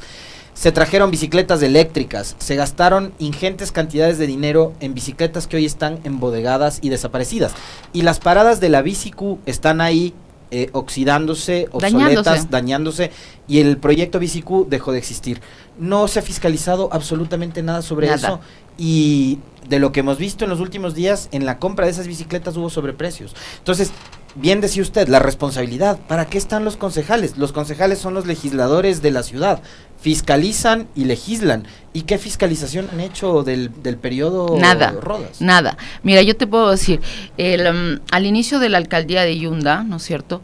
Se 0.58 0.72
trajeron 0.72 1.12
bicicletas 1.12 1.62
eléctricas, 1.62 2.36
se 2.40 2.56
gastaron 2.56 3.14
ingentes 3.20 3.72
cantidades 3.72 4.18
de 4.18 4.26
dinero 4.26 4.74
en 4.80 4.96
bicicletas 4.96 5.46
que 5.46 5.58
hoy 5.58 5.66
están 5.68 6.00
embodegadas 6.04 6.80
y 6.82 6.90
desaparecidas. 6.90 7.54
Y 7.94 8.02
las 8.02 8.20
paradas 8.20 8.60
de 8.60 8.70
la 8.70 8.82
BiciQ 8.82 9.38
están 9.46 9.82
ahí 9.82 10.16
eh, 10.50 10.70
oxidándose, 10.72 11.68
obsoletas, 11.72 12.50
dañándose. 12.50 13.12
y 13.48 13.60
el 13.60 13.78
proyecto 13.78 14.18
BiciQ 14.18 14.68
dejó 14.68 14.94
de 14.94 14.98
existir. 14.98 15.42
No 15.78 16.08
se 16.08 16.20
ha 16.20 16.22
fiscalizado 16.24 16.90
absolutamente 16.92 17.62
nada 17.62 17.84
sobre 17.84 18.12
eso 18.12 18.40
y 18.80 19.38
de 19.70 19.78
lo 19.78 19.92
que 19.92 20.00
hemos 20.00 20.18
visto 20.18 20.44
en 20.44 20.50
los 20.50 20.60
últimos 20.60 20.96
días, 20.96 21.30
en 21.34 21.46
la 21.46 21.60
compra 21.60 21.86
de 21.86 21.92
esas 21.92 22.08
bicicletas 22.08 22.58
hubo 22.58 22.72
sobreprecios. 22.72 23.36
Entonces, 23.60 23.92
bien 24.40 24.62
decía 24.62 24.82
usted, 24.82 25.08
la 25.08 25.20
responsabilidad. 25.20 26.00
¿Para 26.08 26.26
qué 26.26 26.38
están 26.38 26.64
los 26.64 26.78
concejales? 26.78 27.38
Los 27.38 27.52
concejales 27.52 28.00
son 28.00 28.14
los 28.14 28.26
legisladores 28.26 29.02
de 29.02 29.12
la 29.12 29.24
ciudad. 29.24 29.62
Fiscalizan 30.00 30.88
y 30.96 31.06
legislan. 31.06 31.66
¿Y 31.94 32.04
qué 32.04 32.18
fiscalización 32.18 32.88
han 32.92 33.00
hecho 33.00 33.44
del, 33.44 33.72
del 33.82 33.98
periodo 33.98 34.58
nada, 34.58 34.92
Rodas? 34.92 35.42
Nada. 35.42 35.78
Mira, 36.04 36.22
yo 36.22 36.36
te 36.36 36.48
puedo 36.48 36.72
decir, 36.72 37.02
el, 37.38 37.68
um, 37.68 38.00
al 38.12 38.26
inicio 38.26 38.60
de 38.60 38.70
la 38.70 38.78
alcaldía 38.78 39.24
de 39.24 39.38
Yunda, 39.38 39.84
¿no 39.84 39.98
es 39.98 40.04
cierto? 40.04 40.42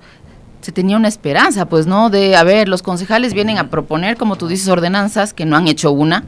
se 0.63 0.71
tenía 0.71 0.95
una 0.95 1.09
esperanza, 1.09 1.67
pues, 1.67 1.87
¿no? 1.87 2.09
De, 2.09 2.37
a 2.37 2.43
ver, 2.43 2.69
los 2.69 2.81
concejales 2.81 3.33
vienen 3.33 3.57
a 3.57 3.69
proponer, 3.69 4.15
como 4.15 4.37
tú 4.37 4.47
dices, 4.47 4.69
ordenanzas, 4.69 5.33
que 5.33 5.45
no 5.45 5.57
han 5.57 5.67
hecho 5.67 5.91
una, 5.91 6.23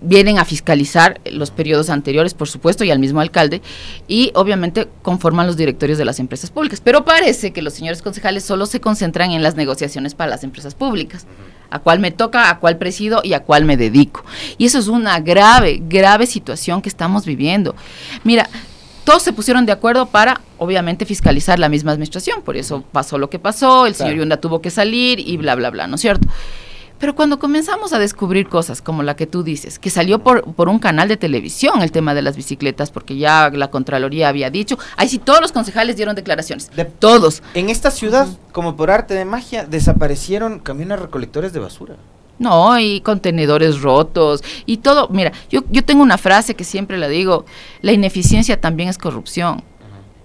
vienen 0.00 0.38
a 0.38 0.44
fiscalizar 0.44 1.20
los 1.30 1.50
periodos 1.50 1.90
anteriores, 1.90 2.34
por 2.34 2.48
supuesto, 2.48 2.84
y 2.84 2.90
al 2.90 2.98
mismo 2.98 3.20
alcalde, 3.20 3.62
y 4.08 4.32
obviamente 4.34 4.88
conforman 5.02 5.46
los 5.46 5.56
directorios 5.56 5.98
de 5.98 6.04
las 6.04 6.18
empresas 6.18 6.50
públicas. 6.50 6.80
Pero 6.82 7.04
parece 7.04 7.52
que 7.52 7.62
los 7.62 7.74
señores 7.74 8.02
concejales 8.02 8.44
solo 8.44 8.66
se 8.66 8.80
concentran 8.80 9.32
en 9.32 9.42
las 9.42 9.56
negociaciones 9.56 10.14
para 10.14 10.30
las 10.30 10.44
empresas 10.44 10.74
públicas, 10.74 11.26
a 11.70 11.78
cuál 11.78 12.00
me 12.00 12.10
toca, 12.10 12.50
a 12.50 12.58
cuál 12.58 12.78
presido 12.78 13.20
y 13.22 13.34
a 13.34 13.40
cuál 13.40 13.64
me 13.64 13.76
dedico. 13.76 14.24
Y 14.58 14.66
eso 14.66 14.78
es 14.78 14.88
una 14.88 15.20
grave, 15.20 15.82
grave 15.82 16.26
situación 16.26 16.82
que 16.82 16.88
estamos 16.88 17.24
viviendo. 17.24 17.74
Mira, 18.24 18.48
todos 19.04 19.22
se 19.22 19.32
pusieron 19.32 19.66
de 19.66 19.72
acuerdo 19.72 20.06
para, 20.06 20.40
obviamente, 20.58 21.04
fiscalizar 21.04 21.58
la 21.58 21.68
misma 21.68 21.92
administración, 21.92 22.42
por 22.42 22.56
eso 22.56 22.84
pasó 22.92 23.18
lo 23.18 23.30
que 23.30 23.38
pasó, 23.38 23.86
el 23.86 23.94
señor 23.94 24.16
Yunda 24.16 24.36
tuvo 24.38 24.60
que 24.60 24.70
salir 24.70 25.20
y 25.20 25.36
bla, 25.36 25.54
bla, 25.54 25.70
bla, 25.70 25.86
¿no 25.86 25.96
es 25.96 26.00
cierto? 26.00 26.28
Pero 27.00 27.14
cuando 27.14 27.38
comenzamos 27.38 27.94
a 27.94 27.98
descubrir 27.98 28.46
cosas 28.48 28.82
como 28.82 29.02
la 29.02 29.16
que 29.16 29.26
tú 29.26 29.42
dices, 29.42 29.78
que 29.78 29.88
salió 29.88 30.18
por, 30.18 30.44
por 30.54 30.68
un 30.68 30.78
canal 30.78 31.08
de 31.08 31.16
televisión 31.16 31.80
el 31.80 31.90
tema 31.90 32.12
de 32.12 32.20
las 32.20 32.36
bicicletas, 32.36 32.90
porque 32.90 33.16
ya 33.16 33.50
la 33.50 33.70
Contraloría 33.70 34.28
había 34.28 34.50
dicho, 34.50 34.78
ahí 34.96 35.08
sí 35.08 35.18
todos 35.18 35.40
los 35.40 35.50
concejales 35.50 35.96
dieron 35.96 36.14
declaraciones, 36.14 36.70
de, 36.76 36.84
todos. 36.84 37.42
En 37.54 37.70
esta 37.70 37.90
ciudad, 37.90 38.28
como 38.52 38.76
por 38.76 38.90
arte 38.90 39.14
de 39.14 39.24
magia, 39.24 39.64
desaparecieron 39.64 40.58
camiones 40.58 41.00
recolectores 41.00 41.54
de 41.54 41.60
basura. 41.60 41.96
No, 42.38 42.78
y 42.78 43.00
contenedores 43.00 43.80
rotos 43.80 44.42
y 44.66 44.78
todo. 44.78 45.08
Mira, 45.08 45.32
yo, 45.50 45.62
yo 45.70 45.84
tengo 45.84 46.02
una 46.02 46.18
frase 46.18 46.54
que 46.54 46.64
siempre 46.64 46.98
la 46.98 47.08
digo, 47.08 47.46
la 47.80 47.92
ineficiencia 47.92 48.60
también 48.60 48.90
es 48.90 48.98
corrupción 48.98 49.62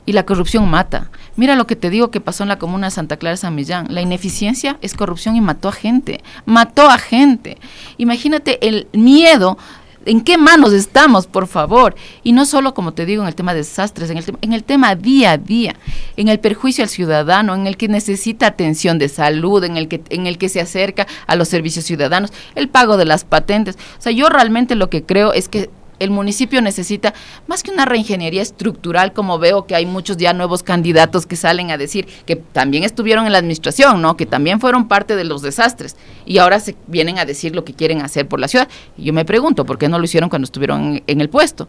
y 0.06 0.14
la 0.14 0.26
corrupción 0.26 0.70
mata. 0.70 1.10
Mira 1.36 1.56
lo 1.56 1.68
que 1.68 1.76
te 1.76 1.90
digo 1.90 2.12
que 2.12 2.22
pasó 2.22 2.44
en 2.44 2.50
la 2.50 2.60
comuna 2.60 2.88
de 2.88 2.92
Santa 2.92 3.18
Clara 3.18 3.38
San 3.38 3.56
Millán. 3.56 3.88
La 3.90 4.02
ineficiencia 4.02 4.78
es 4.82 4.94
corrupción 4.94 5.36
y 5.36 5.42
mató 5.42 5.70
a 5.70 5.74
gente. 5.74 6.24
Mató 6.46 6.90
a 6.90 6.98
gente. 6.98 7.58
Imagínate 7.98 8.66
el 8.68 8.88
miedo. 8.94 9.58
¿En 10.06 10.22
qué 10.22 10.38
manos 10.38 10.72
estamos, 10.72 11.26
por 11.26 11.48
favor? 11.48 11.96
Y 12.22 12.32
no 12.32 12.46
solo, 12.46 12.76
como 12.76 12.94
te 12.94 13.08
digo, 13.08 13.24
en 13.24 13.28
el 13.28 13.34
tema 13.34 13.54
de 13.54 13.62
desastres, 13.62 14.12
en 14.12 14.18
el, 14.18 14.38
en 14.42 14.54
el 14.54 14.64
tema 14.64 14.94
día 14.94 15.32
a 15.32 15.38
día, 15.40 15.76
en 16.16 16.28
el 16.28 16.40
perjuicio 16.40 16.84
al 16.84 16.90
ciudadano, 16.90 17.56
en 17.56 17.66
el 17.66 17.76
que 17.76 17.88
necesita 17.88 18.46
atención 18.46 19.00
de 19.00 19.10
salud, 19.10 19.64
en 19.64 19.78
el 19.78 19.88
que, 19.88 20.04
en 20.10 20.28
el 20.28 20.38
que 20.38 20.48
se 20.48 20.62
acerca 20.62 21.08
a 21.26 21.36
los 21.36 21.48
servicios 21.48 21.86
ciudadanos, 21.86 22.32
el 22.54 22.70
pago 22.70 22.98
de 22.98 23.06
las 23.06 23.24
patentes. 23.24 23.78
O 23.98 24.02
sea, 24.02 24.12
yo 24.12 24.30
realmente 24.30 24.76
lo 24.76 24.92
que 24.92 25.04
creo 25.04 25.34
es 25.34 25.50
que 25.50 25.72
el 26.00 26.10
municipio 26.10 26.62
necesita 26.62 27.14
más 27.48 27.64
que 27.64 27.72
una 27.72 27.86
reingeniería 27.86 28.42
estructural, 28.42 29.14
como 29.14 29.40
veo 29.40 29.66
que 29.66 29.76
hay 29.76 29.86
muchos 29.86 30.18
ya 30.18 30.34
nuevos 30.34 30.64
candidatos 30.64 31.26
que 31.26 31.36
salen 31.36 31.72
a 31.72 31.78
decir 31.78 32.08
que 32.26 32.36
también 32.36 32.84
estuvieron 32.84 33.26
en 33.26 33.32
la 33.32 33.38
administración, 33.38 34.02
¿no? 34.02 34.18
Que 34.18 34.26
también 34.26 34.60
fueron 34.60 34.88
parte 34.88 35.16
de 35.16 35.24
los 35.24 35.42
desastres 35.42 35.96
y 36.26 36.38
ahora 36.38 36.60
se 36.60 36.76
vienen 36.88 37.20
a 37.20 37.26
decir 37.26 37.56
lo 37.56 37.64
que 37.64 37.74
quieren 37.74 38.02
hacer 38.02 38.28
por 38.28 38.40
la 38.40 38.48
ciudad. 38.48 38.68
Y 38.98 39.04
yo 39.04 39.14
me 39.14 39.26
pregunto, 39.26 39.66
¿por 39.66 39.78
qué 39.78 39.90
no 39.90 40.00
lo 40.00 40.06
hicieron 40.06 40.30
cuando 40.30 40.46
estuvieron 40.46 41.02
en, 41.06 41.22
el 41.22 41.30
puesto? 41.30 41.68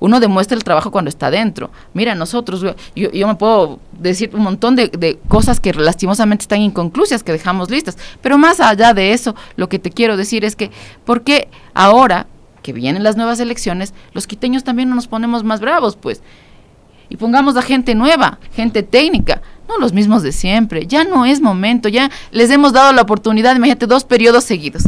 Uno 0.00 0.20
demuestra 0.20 0.56
el 0.56 0.64
trabajo 0.64 0.90
cuando 0.90 1.08
está 1.08 1.30
dentro. 1.30 1.70
Mira, 1.94 2.14
nosotros, 2.14 2.60
yo, 2.94 3.10
yo 3.10 3.28
me 3.28 3.36
puedo 3.36 3.78
decir 3.92 4.30
un 4.34 4.42
montón 4.42 4.76
de, 4.76 4.88
de, 4.88 5.18
cosas 5.28 5.60
que 5.60 5.72
lastimosamente 5.72 6.42
están 6.42 6.60
inconclusas, 6.60 7.22
que 7.22 7.32
dejamos 7.32 7.70
listas, 7.70 7.96
pero 8.20 8.36
más 8.36 8.60
allá 8.60 8.92
de 8.92 9.12
eso, 9.12 9.34
lo 9.56 9.68
que 9.68 9.78
te 9.78 9.90
quiero 9.90 10.16
decir 10.16 10.44
es 10.44 10.56
que, 10.56 10.70
¿por 11.04 11.22
qué 11.22 11.48
ahora 11.74 12.26
que 12.64 12.72
vienen 12.72 13.02
las 13.04 13.16
nuevas 13.16 13.38
elecciones, 13.40 13.92
los 14.14 14.26
quiteños 14.26 14.64
también 14.64 14.88
no 14.88 14.94
nos 14.94 15.06
ponemos 15.06 15.44
más 15.44 15.60
bravos, 15.60 15.96
pues. 15.96 16.22
Y 17.10 17.18
pongamos 17.18 17.58
a 17.58 17.62
gente 17.62 17.94
nueva, 17.94 18.38
gente 18.54 18.82
técnica, 18.82 19.42
no 19.68 19.76
los 19.78 19.92
mismos 19.92 20.22
de 20.22 20.32
siempre. 20.32 20.86
Ya 20.86 21.04
no 21.04 21.26
es 21.26 21.42
momento, 21.42 21.90
ya 21.90 22.10
les 22.32 22.50
hemos 22.50 22.72
dado 22.72 22.94
la 22.94 23.02
oportunidad, 23.02 23.54
imagínate, 23.54 23.86
dos 23.86 24.04
periodos 24.04 24.44
seguidos 24.44 24.84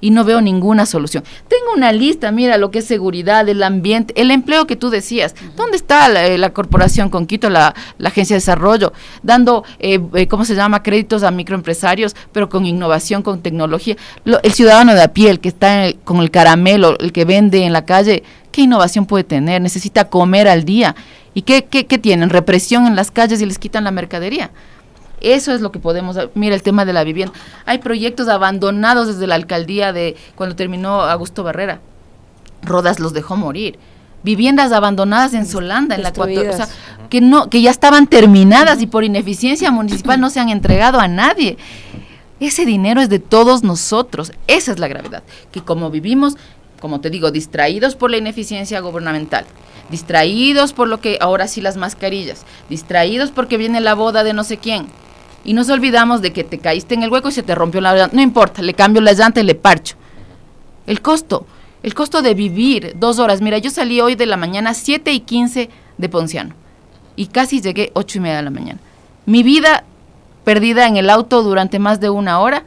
y 0.00 0.10
no 0.10 0.24
veo 0.24 0.40
ninguna 0.40 0.86
solución. 0.86 1.24
Tengo 1.48 1.72
una 1.76 1.92
lista, 1.92 2.32
mira 2.32 2.56
lo 2.58 2.70
que 2.70 2.80
es 2.80 2.86
seguridad, 2.86 3.48
el 3.48 3.62
ambiente, 3.62 4.14
el 4.20 4.30
empleo 4.30 4.66
que 4.66 4.76
tú 4.76 4.90
decías. 4.90 5.34
¿Dónde 5.56 5.76
está 5.76 6.08
la, 6.08 6.26
eh, 6.26 6.52
corporación 6.52 7.10
con 7.10 7.26
Quito, 7.26 7.50
la, 7.50 7.74
agencia 8.02 8.34
de 8.34 8.38
desarrollo, 8.38 8.92
dando, 9.22 9.64
eh, 9.78 10.00
eh, 10.14 10.26
¿cómo 10.26 10.44
se 10.44 10.54
llama?, 10.54 10.82
créditos 10.82 11.22
a 11.22 11.30
microempresarios, 11.30 12.16
pero 12.32 12.48
con 12.48 12.66
innovación, 12.66 13.22
con 13.22 13.40
tecnología. 13.40 13.96
el 14.24 14.52
ciudadano 14.52 14.94
de 14.94 15.02
a 15.02 15.08
pie, 15.12 15.30
el 15.30 15.40
que 15.40 15.48
está 15.48 15.92
con 16.04 16.18
el 16.18 16.30
caramelo, 16.30 16.98
el 16.98 17.12
que 17.12 17.24
vende 17.24 17.64
en 17.64 17.72
la 17.72 17.84
calle, 17.84 18.22
¿qué 18.50 18.62
innovación 18.62 19.06
puede 19.06 19.24
tener? 19.24 19.60
Necesita 19.60 20.06
comer 20.08 20.48
al 20.48 20.64
día. 20.64 20.94
¿Y 21.34 21.42
qué, 21.42 21.64
qué, 21.64 21.86
qué 21.86 21.98
tienen? 21.98 22.30
Represión 22.30 22.86
en 22.86 22.96
las 22.96 23.10
calles 23.10 23.40
y 23.40 23.46
les 23.46 23.58
quitan 23.58 23.84
la 23.84 23.92
mercadería. 23.92 24.50
Eso 25.20 25.52
es 25.52 25.60
lo 25.60 25.70
que 25.70 25.78
podemos, 25.78 26.16
mira 26.34 26.54
el 26.54 26.62
tema 26.62 26.84
de 26.84 26.92
la 26.92 27.04
vivienda. 27.04 27.34
Hay 27.66 27.78
proyectos 27.78 28.28
abandonados 28.28 29.06
desde 29.06 29.26
la 29.26 29.34
alcaldía 29.34 29.92
de 29.92 30.16
cuando 30.34 30.56
terminó 30.56 31.02
Augusto 31.02 31.42
Barrera. 31.42 31.80
Rodas 32.62 33.00
los 33.00 33.12
dejó 33.12 33.36
morir. 33.36 33.78
Viviendas 34.22 34.72
abandonadas 34.72 35.32
en 35.32 35.46
Solanda, 35.46 35.94
en 35.94 36.02
la 36.02 36.12
cuatro, 36.12 36.40
o 36.40 36.52
sea, 36.52 36.68
que 37.08 37.20
no, 37.20 37.48
que 37.48 37.62
ya 37.62 37.70
estaban 37.70 38.06
terminadas 38.06 38.82
y 38.82 38.86
por 38.86 39.02
ineficiencia 39.02 39.70
municipal 39.70 40.20
no 40.20 40.28
se 40.28 40.40
han 40.40 40.50
entregado 40.50 41.00
a 41.00 41.08
nadie. 41.08 41.56
Ese 42.38 42.64
dinero 42.64 43.00
es 43.00 43.08
de 43.08 43.18
todos 43.18 43.62
nosotros. 43.62 44.32
Esa 44.46 44.72
es 44.72 44.78
la 44.78 44.88
gravedad. 44.88 45.22
Que 45.52 45.62
como 45.62 45.90
vivimos, 45.90 46.36
como 46.80 47.00
te 47.00 47.10
digo, 47.10 47.30
distraídos 47.30 47.96
por 47.96 48.10
la 48.10 48.16
ineficiencia 48.16 48.80
gubernamental, 48.80 49.44
distraídos 49.90 50.72
por 50.72 50.88
lo 50.88 51.00
que 51.00 51.18
ahora 51.20 51.48
sí 51.48 51.60
las 51.60 51.76
mascarillas, 51.76 52.44
distraídos 52.68 53.30
porque 53.30 53.58
viene 53.58 53.80
la 53.80 53.94
boda 53.94 54.24
de 54.24 54.32
no 54.32 54.44
sé 54.44 54.56
quién, 54.56 54.86
y 55.44 55.52
nos 55.52 55.68
olvidamos 55.70 56.22
de 56.22 56.32
que 56.32 56.44
te 56.44 56.58
caíste 56.58 56.94
en 56.94 57.02
el 57.02 57.10
hueco 57.10 57.28
y 57.28 57.32
se 57.32 57.42
te 57.42 57.54
rompió 57.54 57.80
la 57.80 57.94
llanta. 57.94 58.14
No 58.14 58.22
importa, 58.22 58.62
le 58.62 58.74
cambio 58.74 59.00
la 59.00 59.12
llanta 59.12 59.40
y 59.40 59.44
le 59.44 59.54
parcho. 59.54 59.96
El 60.86 61.00
costo, 61.00 61.46
el 61.82 61.94
costo 61.94 62.22
de 62.22 62.34
vivir 62.34 62.94
dos 62.98 63.18
horas. 63.18 63.40
Mira, 63.40 63.58
yo 63.58 63.70
salí 63.70 64.00
hoy 64.00 64.14
de 64.14 64.26
la 64.26 64.36
mañana 64.36 64.74
7 64.74 65.12
y 65.12 65.20
15 65.20 65.70
de 65.96 66.08
Ponciano 66.08 66.54
y 67.16 67.26
casi 67.26 67.60
llegué 67.60 67.90
8 67.94 68.18
y 68.18 68.20
media 68.20 68.36
de 68.36 68.42
la 68.42 68.50
mañana. 68.50 68.80
Mi 69.26 69.42
vida 69.42 69.84
perdida 70.44 70.86
en 70.86 70.96
el 70.96 71.10
auto 71.10 71.42
durante 71.42 71.78
más 71.78 72.00
de 72.00 72.10
una 72.10 72.40
hora 72.40 72.64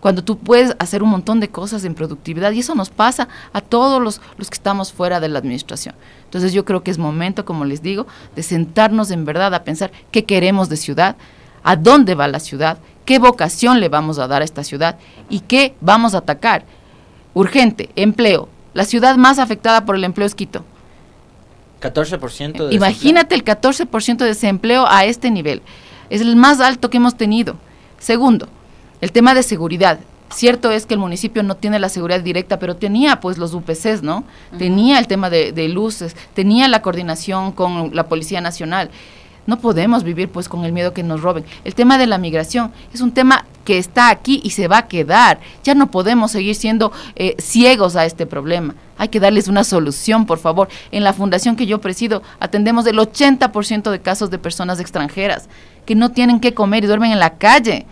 cuando 0.00 0.22
tú 0.22 0.38
puedes 0.38 0.76
hacer 0.78 1.02
un 1.02 1.08
montón 1.08 1.40
de 1.40 1.48
cosas 1.48 1.84
en 1.84 1.94
productividad 1.94 2.52
y 2.52 2.60
eso 2.60 2.74
nos 2.74 2.90
pasa 2.90 3.28
a 3.52 3.60
todos 3.60 4.00
los, 4.00 4.20
los, 4.36 4.48
que 4.48 4.54
estamos 4.54 4.92
fuera 4.92 5.18
de 5.18 5.28
la 5.28 5.38
administración. 5.40 5.94
Entonces 6.24 6.52
yo 6.52 6.64
creo 6.64 6.82
que 6.82 6.90
es 6.90 6.98
momento, 6.98 7.44
como 7.44 7.64
les 7.64 7.82
digo, 7.82 8.06
de 8.36 8.42
sentarnos 8.42 9.10
en 9.10 9.24
verdad 9.24 9.54
a 9.54 9.64
pensar 9.64 9.90
qué 10.12 10.24
queremos 10.24 10.68
de 10.68 10.76
ciudad, 10.76 11.16
a 11.62 11.76
dónde 11.76 12.14
va 12.14 12.28
la 12.28 12.40
ciudad, 12.40 12.78
qué 13.04 13.18
vocación 13.18 13.80
le 13.80 13.88
vamos 13.88 14.18
a 14.18 14.26
dar 14.26 14.42
a 14.42 14.44
esta 14.44 14.64
ciudad 14.64 14.98
y 15.28 15.40
qué 15.40 15.74
vamos 15.80 16.14
a 16.14 16.18
atacar. 16.18 16.64
Urgente, 17.34 17.90
empleo. 17.96 18.48
La 18.74 18.84
ciudad 18.84 19.16
más 19.16 19.38
afectada 19.38 19.84
por 19.84 19.96
el 19.96 20.04
empleo 20.04 20.26
es 20.26 20.34
Quito. 20.34 20.64
14% 21.80 22.68
de 22.68 22.74
Imagínate 22.74 23.34
el 23.34 23.44
14% 23.44 24.18
de 24.18 24.26
desempleo 24.26 24.86
a 24.86 25.04
este 25.04 25.30
nivel. 25.30 25.62
Es 26.10 26.20
el 26.20 26.36
más 26.36 26.60
alto 26.60 26.90
que 26.90 26.96
hemos 26.96 27.16
tenido. 27.16 27.56
Segundo, 27.98 28.48
el 29.00 29.12
tema 29.12 29.34
de 29.34 29.42
seguridad. 29.42 30.00
Cierto 30.30 30.70
es 30.70 30.84
que 30.84 30.94
el 30.94 31.00
municipio 31.00 31.42
no 31.42 31.56
tiene 31.56 31.78
la 31.78 31.88
seguridad 31.88 32.20
directa, 32.20 32.58
pero 32.58 32.76
tenía 32.76 33.20
pues 33.20 33.38
los 33.38 33.54
UPCs, 33.54 34.02
¿no? 34.02 34.24
Tenía 34.58 34.98
el 34.98 35.06
tema 35.06 35.30
de, 35.30 35.52
de, 35.52 35.68
luces, 35.68 36.14
tenía 36.34 36.68
la 36.68 36.82
coordinación 36.82 37.52
con 37.52 37.94
la 37.94 38.08
Policía 38.08 38.42
Nacional. 38.42 38.90
No 39.48 39.58
podemos 39.58 40.04
vivir 40.04 40.28
pues 40.28 40.46
con 40.46 40.66
el 40.66 40.72
miedo 40.72 40.92
que 40.92 41.02
nos 41.02 41.22
roben. 41.22 41.42
El 41.64 41.74
tema 41.74 41.96
de 41.96 42.06
la 42.06 42.18
migración 42.18 42.70
es 42.92 43.00
un 43.00 43.12
tema 43.12 43.46
que 43.64 43.78
está 43.78 44.10
aquí 44.10 44.42
y 44.44 44.50
se 44.50 44.68
va 44.68 44.76
a 44.76 44.88
quedar. 44.88 45.40
Ya 45.64 45.74
no 45.74 45.90
podemos 45.90 46.32
seguir 46.32 46.54
siendo 46.54 46.92
eh, 47.16 47.34
ciegos 47.38 47.96
a 47.96 48.04
este 48.04 48.26
problema. 48.26 48.74
Hay 48.98 49.08
que 49.08 49.20
darles 49.20 49.48
una 49.48 49.64
solución, 49.64 50.26
por 50.26 50.38
favor. 50.38 50.68
En 50.90 51.02
la 51.02 51.14
fundación 51.14 51.56
que 51.56 51.64
yo 51.64 51.80
presido 51.80 52.22
atendemos 52.40 52.86
el 52.86 52.98
80% 52.98 53.90
de 53.90 54.00
casos 54.02 54.28
de 54.28 54.38
personas 54.38 54.80
extranjeras 54.80 55.48
que 55.86 55.94
no 55.94 56.10
tienen 56.10 56.40
que 56.40 56.52
comer 56.52 56.84
y 56.84 56.86
duermen 56.86 57.12
en 57.12 57.18
la 57.18 57.38
calle 57.38 57.86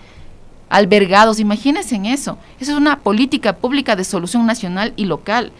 albergados, 0.68 1.40
imagínense 1.40 1.94
en 1.94 2.04
eso. 2.04 2.36
Eso 2.60 2.72
es 2.72 2.76
una 2.76 2.98
política 2.98 3.56
pública 3.56 3.96
de 3.96 4.04
solución 4.04 4.44
nacional 4.44 4.92
y 4.96 5.06
local 5.06 5.52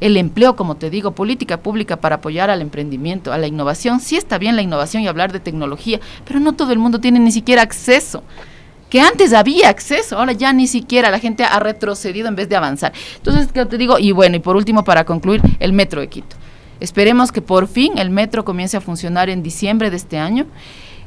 el 0.00 0.16
empleo, 0.16 0.56
como 0.56 0.76
te 0.76 0.90
digo, 0.90 1.12
política 1.12 1.58
pública 1.58 1.96
para 1.96 2.16
apoyar 2.16 2.50
al 2.50 2.62
emprendimiento, 2.62 3.32
a 3.32 3.38
la 3.38 3.46
innovación. 3.46 4.00
Sí 4.00 4.16
está 4.16 4.38
bien 4.38 4.56
la 4.56 4.62
innovación 4.62 5.02
y 5.02 5.08
hablar 5.08 5.32
de 5.32 5.40
tecnología, 5.40 6.00
pero 6.24 6.40
no 6.40 6.52
todo 6.52 6.72
el 6.72 6.78
mundo 6.78 7.00
tiene 7.00 7.18
ni 7.18 7.32
siquiera 7.32 7.62
acceso. 7.62 8.22
Que 8.90 9.00
antes 9.00 9.34
había 9.34 9.68
acceso, 9.68 10.18
ahora 10.18 10.32
ya 10.32 10.52
ni 10.52 10.66
siquiera 10.66 11.10
la 11.10 11.18
gente 11.18 11.44
ha 11.44 11.60
retrocedido 11.60 12.28
en 12.28 12.36
vez 12.36 12.48
de 12.48 12.56
avanzar. 12.56 12.92
Entonces, 13.16 13.48
¿qué 13.52 13.66
te 13.66 13.76
digo? 13.76 13.98
Y 13.98 14.12
bueno, 14.12 14.36
y 14.36 14.40
por 14.40 14.56
último, 14.56 14.82
para 14.82 15.04
concluir, 15.04 15.42
el 15.60 15.74
metro 15.74 16.00
de 16.00 16.08
Quito. 16.08 16.36
Esperemos 16.80 17.32
que 17.32 17.42
por 17.42 17.66
fin 17.66 17.98
el 17.98 18.08
metro 18.08 18.44
comience 18.44 18.76
a 18.76 18.80
funcionar 18.80 19.28
en 19.28 19.42
diciembre 19.42 19.90
de 19.90 19.96
este 19.96 20.18
año 20.18 20.46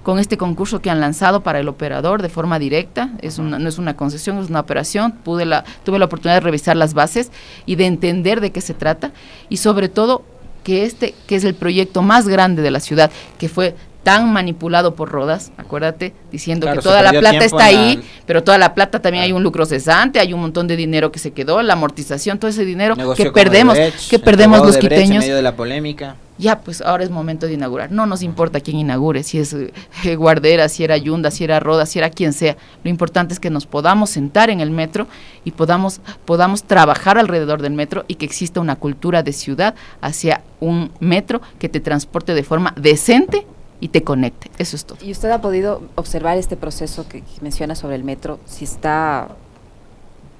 con 0.04 0.20
este 0.20 0.38
concurso 0.38 0.82
que 0.82 0.90
han 0.90 1.00
lanzado 1.00 1.42
para 1.42 1.60
el 1.60 1.68
operador 1.68 2.22
de 2.22 2.30
forma 2.30 2.60
directa, 2.60 3.12
es 3.22 3.38
una, 3.38 3.60
no 3.60 3.70
es 3.70 3.78
una 3.78 3.96
concesión, 3.96 4.40
es 4.40 4.50
una 4.50 4.60
operación, 4.60 5.12
pude 5.12 5.46
la, 5.46 5.64
tuve 5.84 6.00
la 6.00 6.06
oportunidad 6.06 6.36
de 6.36 6.42
revisar 6.42 6.76
las 6.76 6.94
bases 6.94 7.32
y 7.66 7.76
de 7.76 7.86
entender 7.86 8.42
de 8.42 8.52
qué 8.52 8.62
se 8.62 8.74
trata. 8.74 9.12
Y 9.50 9.58
sobre 9.58 9.90
todo 9.90 10.24
que 10.64 10.86
este, 10.86 11.14
que 11.28 11.36
es 11.36 11.44
el 11.44 11.56
proyecto 11.56 12.02
más 12.02 12.28
grande 12.28 12.62
de 12.62 12.72
la 12.72 12.80
ciudad, 12.80 13.12
que 13.38 13.50
fue 13.50 13.76
tan 14.04 14.34
manipulado 14.34 14.96
por 14.96 15.10
Rodas, 15.10 15.52
acuérdate, 15.58 16.14
diciendo 16.32 16.68
que 16.72 16.80
toda 16.80 17.04
la 17.04 17.12
plata 17.12 17.46
está 17.46 17.66
ahí, 17.66 18.02
pero 18.26 18.44
toda 18.44 18.58
la 18.58 18.74
plata 18.74 19.00
también 19.00 19.24
hay 19.24 19.32
un 19.32 19.44
lucro 19.44 19.66
cesante, 19.66 20.20
hay 20.20 20.34
un 20.34 20.42
montón 20.42 20.68
de 20.68 20.76
dinero 20.76 21.12
que 21.12 21.20
se 21.20 21.32
quedó, 21.32 21.62
la 21.62 21.74
amortización, 21.74 22.40
todo 22.40 22.50
ese 22.50 22.66
dinero 22.66 22.96
que 23.16 23.32
perdemos, 23.32 23.78
que 24.10 24.18
perdemos 24.18 24.66
los 24.66 24.78
quiteños. 24.78 25.12
En 25.12 25.20
medio 25.20 25.36
de 25.36 25.44
la 25.44 25.56
polémica 25.56 26.16
ya 26.42 26.60
pues 26.60 26.82
ahora 26.82 27.04
es 27.04 27.10
momento 27.10 27.46
de 27.46 27.54
inaugurar. 27.54 27.92
No 27.92 28.06
nos 28.06 28.24
importa 28.24 28.60
quién 28.60 28.78
inaugure, 28.78 29.24
si 29.24 29.38
es 29.38 29.54
eh, 29.54 30.16
Guardera, 30.16 30.68
si 30.68 30.84
era 30.84 30.98
Yunda, 30.98 31.32
si 31.32 31.44
era 31.44 31.60
Roda, 31.60 31.86
si 31.86 32.00
era 32.00 32.10
quien 32.10 32.34
sea. 32.34 32.58
Lo 32.84 32.90
importante 32.90 33.34
es 33.34 33.40
que 33.40 33.50
nos 33.50 33.66
podamos 33.66 34.10
sentar 34.10 34.50
en 34.50 34.60
el 34.60 34.72
metro 34.72 35.08
y 35.46 35.52
podamos, 35.52 36.02
podamos 36.26 36.64
trabajar 36.64 37.18
alrededor 37.18 37.62
del 37.62 37.74
metro 37.74 38.04
y 38.08 38.16
que 38.16 38.26
exista 38.26 38.60
una 38.60 38.76
cultura 38.76 39.24
de 39.24 39.32
ciudad 39.32 39.76
hacia 40.02 40.42
un 40.60 40.92
metro 41.00 41.42
que 41.60 41.70
te 41.70 41.80
transporte 41.80 42.34
de 42.34 42.44
forma 42.44 42.74
decente 42.76 43.46
y 43.80 43.90
te 43.90 44.04
conecte. 44.04 44.50
Eso 44.58 44.76
es 44.76 44.86
todo. 44.86 44.98
¿Y 45.02 45.12
usted 45.12 45.30
ha 45.30 45.42
podido 45.42 45.84
observar 45.96 46.38
este 46.38 46.58
proceso 46.58 47.08
que 47.08 47.24
menciona 47.42 47.76
sobre 47.76 47.96
el 47.96 48.04
metro, 48.04 48.40
si 48.46 48.66
está 48.66 49.30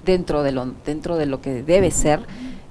dentro 0.04 0.42
de 0.42 0.52
lo, 0.52 0.66
dentro 0.84 1.16
de 1.16 1.26
lo 1.26 1.40
que 1.40 1.62
debe 1.62 1.90
ser? 1.92 2.20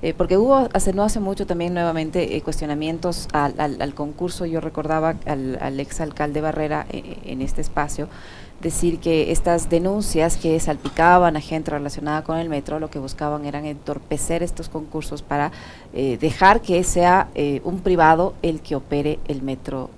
Eh, 0.03 0.15
porque 0.15 0.37
hubo 0.37 0.67
hace 0.73 0.93
no 0.93 1.03
hace 1.03 1.19
mucho 1.19 1.45
también 1.45 1.75
nuevamente 1.75 2.35
eh, 2.35 2.41
cuestionamientos 2.41 3.27
al, 3.33 3.53
al, 3.59 3.93
concurso, 3.93 4.47
yo 4.47 4.59
recordaba 4.59 5.15
al, 5.27 5.59
al 5.61 5.79
exalcalde 5.79 6.41
Barrera 6.41 6.87
eh, 6.89 7.17
en 7.25 7.41
este 7.41 7.61
espacio 7.61 8.09
decir 8.61 8.99
que 8.99 9.31
estas 9.31 9.69
denuncias 9.69 10.37
que 10.37 10.59
salpicaban 10.59 11.35
a 11.35 11.41
gente 11.41 11.71
relacionada 11.71 12.23
con 12.23 12.37
el 12.37 12.49
metro 12.49 12.79
lo 12.79 12.89
que 12.89 12.97
buscaban 12.99 13.45
eran 13.45 13.65
entorpecer 13.65 14.43
estos 14.43 14.69
concursos 14.69 15.23
para 15.23 15.51
dejar 15.93 16.61
que 16.61 16.83
sea 16.83 17.27
un 17.63 17.79
privado 17.79 18.35
el 18.43 18.61
que 18.61 18.75
opere 18.75 19.17
el 19.27 19.41
metro 19.41 19.89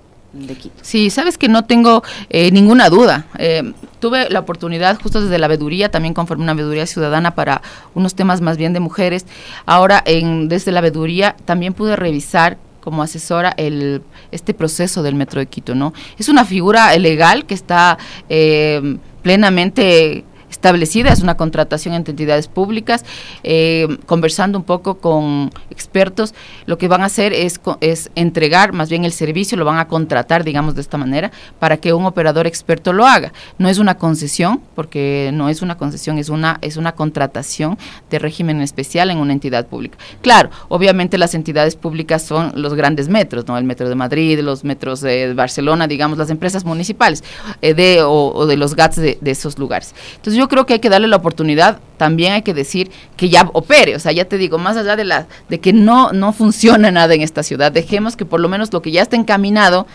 Sí, 0.82 1.10
sabes 1.10 1.38
que 1.38 1.48
no 1.48 1.64
tengo 1.64 2.02
eh, 2.28 2.50
ninguna 2.50 2.88
duda. 2.90 3.26
Eh, 3.38 3.72
tuve 4.00 4.28
la 4.30 4.40
oportunidad 4.40 5.00
justo 5.00 5.20
desde 5.20 5.38
la 5.38 5.48
veeduría, 5.48 5.90
también 5.90 6.14
conforme 6.14 6.44
una 6.44 6.54
veeduría 6.54 6.86
ciudadana 6.86 7.34
para 7.34 7.62
unos 7.94 8.14
temas 8.14 8.40
más 8.40 8.56
bien 8.56 8.72
de 8.72 8.80
mujeres. 8.80 9.26
Ahora, 9.66 10.02
en, 10.04 10.48
desde 10.48 10.72
la 10.72 10.80
veeduría 10.80 11.36
también 11.44 11.74
pude 11.74 11.96
revisar 11.96 12.58
como 12.80 13.02
asesora 13.02 13.54
el 13.56 14.02
este 14.30 14.52
proceso 14.52 15.02
del 15.02 15.14
Metro 15.14 15.40
de 15.40 15.46
Quito, 15.46 15.74
¿no? 15.74 15.94
Es 16.18 16.28
una 16.28 16.44
figura 16.44 16.94
legal 16.98 17.46
que 17.46 17.54
está 17.54 17.96
eh, 18.28 18.98
plenamente 19.22 20.24
establecida, 20.64 21.12
es 21.12 21.20
una 21.20 21.36
contratación 21.36 21.92
entre 21.92 22.12
entidades 22.12 22.48
públicas, 22.48 23.04
eh, 23.42 23.98
conversando 24.06 24.56
un 24.56 24.64
poco 24.64 24.94
con 24.96 25.50
expertos, 25.68 26.32
lo 26.64 26.78
que 26.78 26.88
van 26.88 27.02
a 27.02 27.06
hacer 27.06 27.34
es, 27.34 27.60
es 27.80 28.10
entregar 28.14 28.72
más 28.72 28.88
bien 28.88 29.04
el 29.04 29.12
servicio, 29.12 29.58
lo 29.58 29.66
van 29.66 29.76
a 29.76 29.88
contratar, 29.88 30.42
digamos 30.42 30.74
de 30.74 30.80
esta 30.80 30.96
manera, 30.96 31.30
para 31.58 31.76
que 31.76 31.92
un 31.92 32.06
operador 32.06 32.46
experto 32.46 32.94
lo 32.94 33.04
haga. 33.06 33.34
No 33.58 33.68
es 33.68 33.78
una 33.78 33.98
concesión, 33.98 34.62
porque 34.74 35.30
no 35.34 35.50
es 35.50 35.60
una 35.60 35.76
concesión, 35.76 36.16
es 36.16 36.30
una, 36.30 36.58
es 36.62 36.78
una 36.78 36.92
contratación 36.92 37.76
de 38.08 38.18
régimen 38.18 38.62
especial 38.62 39.10
en 39.10 39.18
una 39.18 39.34
entidad 39.34 39.66
pública. 39.66 39.98
Claro, 40.22 40.48
obviamente 40.68 41.18
las 41.18 41.34
entidades 41.34 41.76
públicas 41.76 42.22
son 42.22 42.52
los 42.54 42.72
grandes 42.72 43.08
metros, 43.08 43.46
¿no? 43.46 43.58
El 43.58 43.64
metro 43.64 43.86
de 43.86 43.96
Madrid, 43.96 44.40
los 44.40 44.64
metros 44.64 45.02
de 45.02 45.34
Barcelona, 45.34 45.86
digamos, 45.86 46.16
las 46.16 46.30
empresas 46.30 46.64
municipales 46.64 47.22
eh, 47.60 47.74
de, 47.74 48.00
o, 48.02 48.46
de 48.46 48.56
los 48.56 48.74
GATS 48.74 48.96
de, 48.96 49.18
esos 49.24 49.58
lugares. 49.58 49.94
Entonces 50.16 50.38
yo 50.38 50.48
creo 50.48 50.53
que 50.66 50.74
hay 50.74 50.78
que 50.78 50.88
darle 50.88 51.08
la 51.08 51.16
oportunidad, 51.16 51.80
también 51.96 52.32
hay 52.32 52.42
que 52.42 52.54
decir 52.54 52.90
que 53.16 53.28
ya 53.28 53.50
opere, 53.52 53.96
o 53.96 53.98
sea, 53.98 54.12
ya 54.12 54.24
te 54.24 54.38
digo, 54.38 54.58
más 54.58 54.76
allá 54.76 54.96
de 54.96 55.04
la 55.04 55.26
de 55.48 55.60
que 55.60 55.72
no 55.72 56.12
no 56.12 56.32
funciona 56.32 56.90
nada 56.92 57.14
en 57.14 57.22
esta 57.22 57.42
ciudad, 57.42 57.72
dejemos 57.72 58.16
que 58.16 58.24
por 58.24 58.40
lo 58.40 58.48
menos 58.48 58.72
lo 58.72 58.80
que 58.82 58.92
ya 58.92 59.02
está 59.02 59.16
encaminado 59.16 59.86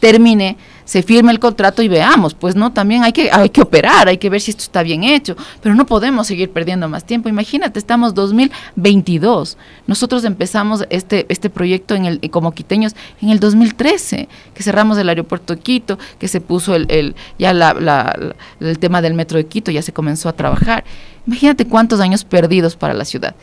termine, 0.00 0.56
se 0.84 1.02
firme 1.02 1.32
el 1.32 1.38
contrato 1.38 1.82
y 1.82 1.88
veamos, 1.88 2.34
pues 2.34 2.56
no, 2.56 2.72
también 2.72 3.04
hay 3.04 3.12
que, 3.12 3.30
hay 3.30 3.50
que 3.50 3.60
operar, 3.60 4.08
hay 4.08 4.16
que 4.16 4.30
ver 4.30 4.40
si 4.40 4.52
esto 4.52 4.62
está 4.62 4.82
bien 4.82 5.04
hecho, 5.04 5.36
pero 5.62 5.74
no 5.74 5.84
podemos 5.86 6.26
seguir 6.26 6.50
perdiendo 6.50 6.88
más 6.88 7.04
tiempo. 7.04 7.28
Imagínate, 7.28 7.78
estamos 7.78 8.14
2022. 8.14 9.58
Nosotros 9.86 10.24
empezamos 10.24 10.86
este, 10.88 11.26
este 11.28 11.50
proyecto 11.50 11.94
en 11.94 12.06
el, 12.06 12.30
como 12.30 12.52
quiteños 12.52 12.94
en 13.20 13.30
el 13.30 13.40
2013, 13.40 14.28
que 14.54 14.62
cerramos 14.62 14.96
el 14.98 15.08
aeropuerto 15.08 15.54
de 15.54 15.60
Quito, 15.60 15.98
que 16.18 16.28
se 16.28 16.40
puso 16.40 16.74
el, 16.74 16.86
el 16.90 17.14
ya 17.38 17.52
la, 17.52 17.74
la, 17.74 18.34
el 18.60 18.78
tema 18.78 19.02
del 19.02 19.14
metro 19.14 19.36
de 19.36 19.46
Quito, 19.46 19.70
ya 19.70 19.82
se 19.82 19.92
comenzó 19.92 20.28
a 20.28 20.32
trabajar. 20.32 20.84
Imagínate 21.26 21.66
cuántos 21.66 22.00
años 22.00 22.24
perdidos 22.24 22.76
para 22.76 22.94
la 22.94 23.04
ciudad. 23.04 23.34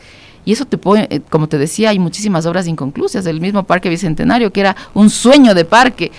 Y 0.46 0.52
eso 0.52 0.64
te 0.64 0.78
puede, 0.78 1.08
eh, 1.10 1.20
como 1.28 1.48
te 1.48 1.58
decía, 1.58 1.90
hay 1.90 1.98
muchísimas 1.98 2.46
obras 2.46 2.68
inconclusas. 2.68 3.26
El 3.26 3.40
mismo 3.40 3.64
Parque 3.64 3.88
Bicentenario, 3.88 4.52
que 4.52 4.60
era 4.60 4.76
un 4.94 5.10
sueño 5.10 5.54
de 5.54 5.64
parque, 5.64 6.12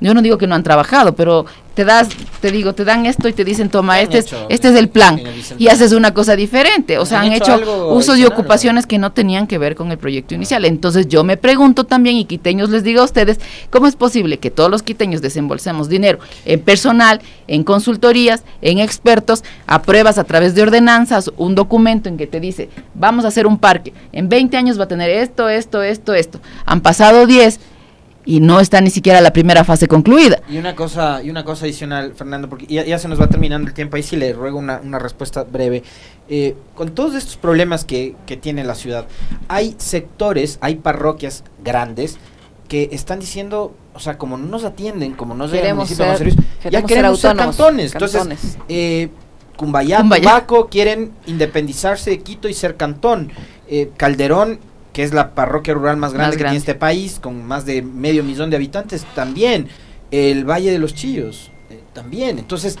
yo 0.00 0.14
no 0.14 0.22
digo 0.22 0.38
que 0.38 0.46
no 0.46 0.54
han 0.54 0.62
trabajado, 0.62 1.14
pero 1.14 1.46
te 1.74 1.84
das, 1.84 2.08
te 2.40 2.52
digo, 2.52 2.72
te 2.72 2.84
dan 2.84 3.04
esto 3.04 3.28
y 3.28 3.32
te 3.32 3.44
dicen, 3.44 3.68
toma, 3.68 4.00
este 4.00 4.18
es, 4.18 4.26
este 4.48 4.68
es 4.68 4.76
el 4.76 4.88
plan. 4.88 5.20
y 5.58 5.68
haces 5.68 5.92
una 5.92 6.14
cosa 6.14 6.36
diferente. 6.36 6.98
O 6.98 7.06
sea, 7.06 7.20
han, 7.20 7.32
hecho, 7.32 7.90
usos 7.90 8.16
y 8.18 8.24
ocupaciones 8.24 8.86
que 8.86 8.98
no 8.98 9.12
tenían 9.12 9.46
que 9.46 9.58
ver 9.58 9.74
con 9.74 9.90
el 9.90 9.98
proyecto 9.98 10.34
inicial. 10.34 10.64
Entonces 10.64 11.08
yo 11.08 11.24
me 11.24 11.36
pregunto 11.36 11.84
también, 11.84 12.16
y 12.16 12.24
quiteños 12.24 12.70
les 12.70 12.84
digo 12.84 13.00
a 13.00 13.04
ustedes, 13.04 13.40
¿cómo 13.70 13.86
es 13.86 13.96
posible 13.96 14.38
que 14.38 14.50
todos 14.50 14.70
los 14.70 14.82
quiteños 14.82 15.20
desembolsemos 15.20 15.88
dinero 15.88 16.20
en 16.44 16.60
personal, 16.60 17.20
en 17.48 17.64
consultorías, 17.64 18.44
en 18.62 18.78
expertos, 18.78 19.42
apruebas 19.66 20.18
a 20.18 20.24
través 20.24 20.54
de 20.54 20.62
ordenanzas 20.62 21.30
un 21.36 21.54
documento 21.54 22.08
en 22.08 22.16
que 22.16 22.26
te 22.26 22.40
dice, 22.40 22.68
vamos 22.94 23.24
a 23.24 23.28
hacer 23.28 23.46
un 23.46 23.58
parque, 23.58 23.92
en 24.12 24.28
20 24.28 24.56
años 24.56 24.78
va 24.78 24.84
a 24.84 24.88
tener 24.88 25.10
esto, 25.10 25.48
esto, 25.48 25.82
esto, 25.82 26.14
esto. 26.14 26.40
Han 26.66 26.80
pasado 26.80 27.26
10 27.26 27.58
y 28.24 28.40
no 28.40 28.60
está 28.60 28.80
ni 28.80 28.90
siquiera 28.90 29.20
la 29.20 29.32
primera 29.32 29.64
fase 29.64 29.88
concluida. 29.88 30.40
Y 30.48 30.58
una 30.58 30.74
cosa, 30.74 31.22
y 31.22 31.30
una 31.30 31.44
cosa 31.44 31.64
adicional, 31.64 32.14
Fernando, 32.14 32.48
porque 32.48 32.66
ya, 32.66 32.98
se 32.98 33.08
nos 33.08 33.20
va 33.20 33.28
terminando 33.28 33.68
el 33.68 33.74
tiempo, 33.74 33.96
ahí 33.96 34.02
sí 34.02 34.16
le 34.16 34.32
ruego 34.32 34.58
una, 34.58 34.80
una 34.82 34.98
respuesta 34.98 35.44
breve. 35.44 35.82
Eh, 36.28 36.56
con 36.74 36.94
todos 36.94 37.14
estos 37.14 37.36
problemas 37.36 37.84
que, 37.84 38.16
que 38.26 38.36
tiene 38.36 38.64
la 38.64 38.74
ciudad, 38.74 39.06
hay 39.48 39.74
sectores, 39.78 40.58
hay 40.60 40.76
parroquias 40.76 41.44
grandes 41.62 42.18
que 42.68 42.88
están 42.92 43.20
diciendo, 43.20 43.74
o 43.92 44.00
sea, 44.00 44.16
como 44.16 44.38
no 44.38 44.46
nos 44.46 44.64
atienden, 44.64 45.12
como 45.12 45.34
no 45.34 45.50
queremos 45.50 45.88
ser, 45.88 46.16
servicios, 46.16 46.44
ya 46.70 46.82
queremos 46.82 47.20
ser, 47.20 47.36
cantones. 47.36 47.92
Entonces, 47.92 48.56
eh, 48.68 49.10
Cumbayá, 49.56 50.02
quieren 50.70 51.12
independizarse 51.26 52.10
de 52.10 52.18
Quito 52.20 52.48
y 52.48 52.54
ser 52.54 52.76
cantón. 52.76 53.30
Eh, 53.68 53.90
Calderón 53.96 54.58
que 54.94 55.02
es 55.02 55.12
la 55.12 55.34
parroquia 55.34 55.74
rural 55.74 55.98
más 55.98 56.14
grande 56.14 56.38
que 56.38 56.44
tiene 56.44 56.56
este 56.56 56.74
país, 56.74 57.18
con 57.20 57.44
más 57.44 57.66
de 57.66 57.82
medio 57.82 58.24
millón 58.24 58.48
de 58.48 58.56
habitantes, 58.56 59.04
también. 59.14 59.68
El 60.10 60.48
Valle 60.48 60.70
de 60.70 60.78
los 60.78 60.94
Chillos, 60.94 61.50
eh, 61.68 61.80
también. 61.92 62.38
Entonces, 62.38 62.78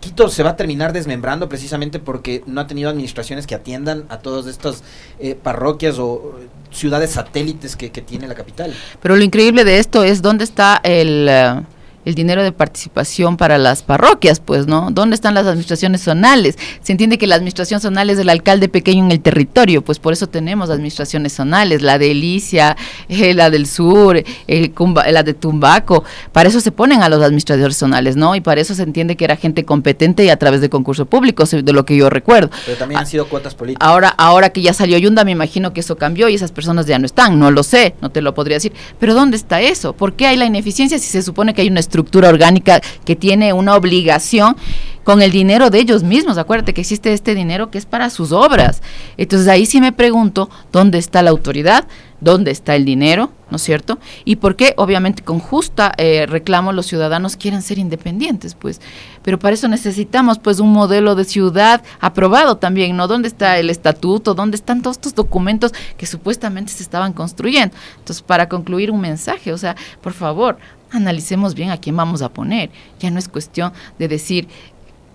Quito 0.00 0.28
se 0.28 0.44
va 0.44 0.50
a 0.50 0.56
terminar 0.56 0.92
desmembrando 0.92 1.48
precisamente 1.48 1.98
porque 1.98 2.44
no 2.46 2.60
ha 2.60 2.68
tenido 2.68 2.88
administraciones 2.90 3.44
que 3.44 3.56
atiendan 3.56 4.04
a 4.08 4.18
todas 4.18 4.46
estas 4.46 4.84
eh, 5.18 5.34
parroquias 5.34 5.98
o 5.98 6.38
ciudades 6.70 7.10
satélites 7.10 7.74
que, 7.74 7.90
que, 7.90 8.02
tiene 8.02 8.28
la 8.28 8.34
capital. 8.34 8.72
Pero 9.02 9.16
lo 9.16 9.24
increíble 9.24 9.64
de 9.64 9.80
esto 9.80 10.04
es 10.04 10.22
dónde 10.22 10.44
está 10.44 10.80
el... 10.84 11.28
Uh, 11.28 11.75
el 12.06 12.14
dinero 12.14 12.44
de 12.44 12.52
participación 12.52 13.36
para 13.36 13.58
las 13.58 13.82
parroquias, 13.82 14.38
pues, 14.38 14.68
¿no? 14.68 14.90
¿Dónde 14.92 15.16
están 15.16 15.34
las 15.34 15.44
administraciones 15.44 16.02
zonales? 16.02 16.56
Se 16.80 16.92
entiende 16.92 17.18
que 17.18 17.26
la 17.26 17.34
administración 17.34 17.80
zonal 17.80 18.08
es 18.10 18.16
del 18.16 18.28
alcalde 18.28 18.68
pequeño 18.68 19.04
en 19.04 19.10
el 19.10 19.20
territorio, 19.20 19.82
pues 19.82 19.98
por 19.98 20.12
eso 20.12 20.28
tenemos 20.28 20.70
administraciones 20.70 21.32
zonales, 21.32 21.82
la 21.82 21.98
de 21.98 22.12
Elicia, 22.12 22.76
eh, 23.08 23.34
la 23.34 23.50
del 23.50 23.66
sur, 23.66 24.16
eh, 24.16 24.72
la 25.10 25.22
de 25.24 25.34
Tumbaco, 25.34 26.04
para 26.30 26.48
eso 26.48 26.60
se 26.60 26.70
ponen 26.70 27.02
a 27.02 27.08
los 27.08 27.20
administradores 27.22 27.76
zonales, 27.76 28.14
¿no? 28.14 28.36
Y 28.36 28.40
para 28.40 28.60
eso 28.60 28.76
se 28.76 28.84
entiende 28.84 29.16
que 29.16 29.24
era 29.24 29.34
gente 29.34 29.64
competente 29.64 30.24
y 30.24 30.28
a 30.28 30.36
través 30.36 30.60
de 30.60 30.70
concurso 30.70 31.06
público, 31.06 31.44
de 31.44 31.72
lo 31.72 31.84
que 31.84 31.96
yo 31.96 32.08
recuerdo. 32.08 32.50
Pero 32.66 32.78
también 32.78 33.00
han 33.00 33.06
sido 33.08 33.28
cuotas 33.28 33.56
políticas. 33.56 33.86
Ahora, 33.86 34.10
ahora 34.10 34.50
que 34.50 34.62
ya 34.62 34.72
salió 34.72 34.96
Yunda, 34.96 35.24
me 35.24 35.32
imagino 35.32 35.72
que 35.72 35.80
eso 35.80 35.96
cambió 35.96 36.28
y 36.28 36.36
esas 36.36 36.52
personas 36.52 36.86
ya 36.86 37.00
no 37.00 37.06
están, 37.06 37.40
no 37.40 37.50
lo 37.50 37.64
sé, 37.64 37.96
no 38.00 38.10
te 38.10 38.22
lo 38.22 38.32
podría 38.32 38.58
decir. 38.58 38.72
Pero 39.00 39.14
¿dónde 39.14 39.36
está 39.36 39.60
eso? 39.60 39.92
¿Por 39.92 40.12
qué 40.12 40.28
hay 40.28 40.36
la 40.36 40.46
ineficiencia 40.46 41.00
si 41.00 41.08
se 41.08 41.22
supone 41.22 41.52
que 41.52 41.62
hay 41.62 41.68
una 41.68 41.80
estructura 41.80 41.95
estructura 41.96 42.28
orgánica 42.28 42.80
que 43.06 43.16
tiene 43.16 43.54
una 43.54 43.74
obligación 43.74 44.56
con 45.02 45.22
el 45.22 45.30
dinero 45.30 45.70
de 45.70 45.78
ellos 45.78 46.02
mismos. 46.02 46.36
Acuérdate 46.36 46.74
que 46.74 46.82
existe 46.82 47.12
este 47.12 47.34
dinero 47.34 47.70
que 47.70 47.78
es 47.78 47.86
para 47.86 48.10
sus 48.10 48.32
obras. 48.32 48.82
Entonces 49.16 49.48
ahí 49.48 49.64
sí 49.64 49.80
me 49.80 49.92
pregunto 49.92 50.50
dónde 50.72 50.98
está 50.98 51.22
la 51.22 51.30
autoridad, 51.30 51.86
dónde 52.20 52.50
está 52.50 52.74
el 52.76 52.84
dinero, 52.84 53.30
¿no 53.50 53.56
es 53.56 53.62
cierto? 53.62 53.98
Y 54.24 54.36
por 54.36 54.56
qué, 54.56 54.74
obviamente, 54.76 55.22
con 55.22 55.38
justa 55.38 55.92
eh, 55.96 56.26
reclamo 56.28 56.72
los 56.72 56.86
ciudadanos 56.86 57.36
quieren 57.36 57.62
ser 57.62 57.78
independientes, 57.78 58.54
pues. 58.54 58.80
Pero 59.26 59.40
para 59.40 59.54
eso 59.54 59.66
necesitamos, 59.66 60.38
pues, 60.38 60.60
un 60.60 60.72
modelo 60.72 61.16
de 61.16 61.24
ciudad 61.24 61.82
aprobado 61.98 62.58
también, 62.58 62.96
¿no? 62.96 63.08
¿Dónde 63.08 63.26
está 63.26 63.58
el 63.58 63.70
estatuto? 63.70 64.34
¿Dónde 64.34 64.54
están 64.54 64.82
todos 64.82 64.98
estos 64.98 65.16
documentos 65.16 65.72
que 65.96 66.06
supuestamente 66.06 66.70
se 66.70 66.84
estaban 66.84 67.12
construyendo? 67.12 67.76
Entonces, 67.98 68.22
para 68.22 68.48
concluir 68.48 68.92
un 68.92 69.00
mensaje, 69.00 69.52
o 69.52 69.58
sea, 69.58 69.74
por 70.00 70.12
favor, 70.12 70.58
analicemos 70.92 71.56
bien 71.56 71.70
a 71.70 71.76
quién 71.76 71.96
vamos 71.96 72.22
a 72.22 72.28
poner. 72.28 72.70
Ya 73.00 73.10
no 73.10 73.18
es 73.18 73.26
cuestión 73.28 73.72
de 73.98 74.06
decir 74.06 74.46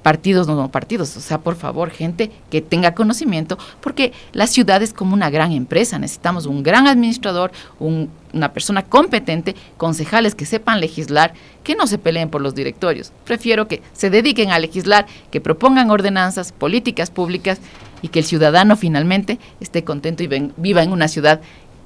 partidos 0.02 0.48
no 0.48 0.72
partidos, 0.72 1.16
o 1.16 1.22
sea, 1.22 1.40
por 1.40 1.56
favor, 1.56 1.90
gente 1.90 2.32
que 2.50 2.62
tenga 2.62 2.94
conocimiento, 2.94 3.58
porque 3.82 4.14
la 4.34 4.48
ciudad 4.48 4.82
es 4.82 4.94
como 4.94 5.14
una 5.14 5.30
gran 5.30 5.52
empresa, 5.52 6.00
necesitamos 6.00 6.46
un 6.46 6.64
gran 6.64 6.88
administrador, 6.88 7.52
una 7.80 8.54
persona 8.54 8.84
competente, 8.84 9.56
concejales 9.78 10.36
que 10.36 10.46
sepan 10.46 10.82
legislar, 10.82 11.34
que 11.64 11.76
no 11.76 11.88
se 11.88 11.98
peleen 11.98 12.30
por 12.30 12.42
los 12.42 12.56
directorios. 12.56 13.12
Prefiero 13.26 13.68
que 13.68 13.82
se 13.94 14.10
dediquen 14.10 14.52
a 14.52 14.60
legislar, 14.60 15.06
que 15.30 15.42
propongan 15.42 15.92
ordenanzas, 15.92 16.52
políticas 16.52 17.12
públicas 17.12 17.60
y 18.02 18.08
que 18.08 18.20
el 18.20 18.26
ciudadano 18.26 18.76
finalmente 18.76 19.38
esté 19.60 19.84
contento 19.84 20.24
y 20.24 20.52
viva 20.58 20.84
en 20.84 20.92
una 20.92 21.08
ciudad 21.08 21.42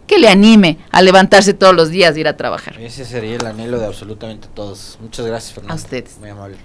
que 0.07 0.19
le 0.19 0.29
anime 0.29 0.77
a 0.91 1.01
levantarse 1.01 1.53
todos 1.53 1.75
los 1.75 1.89
días 1.89 2.15
e 2.15 2.19
ir 2.19 2.27
a 2.27 2.37
trabajar. 2.37 2.79
Ese 2.79 3.05
sería 3.05 3.35
el 3.35 3.45
anhelo 3.45 3.79
de 3.79 3.87
absolutamente 3.87 4.47
todos. 4.53 4.97
Muchas 5.01 5.25
gracias, 5.25 5.53
Fernando. 5.53 5.73
A 5.73 5.75
ustedes. 5.75 6.17
Muy 6.19 6.29
amable. 6.29 6.57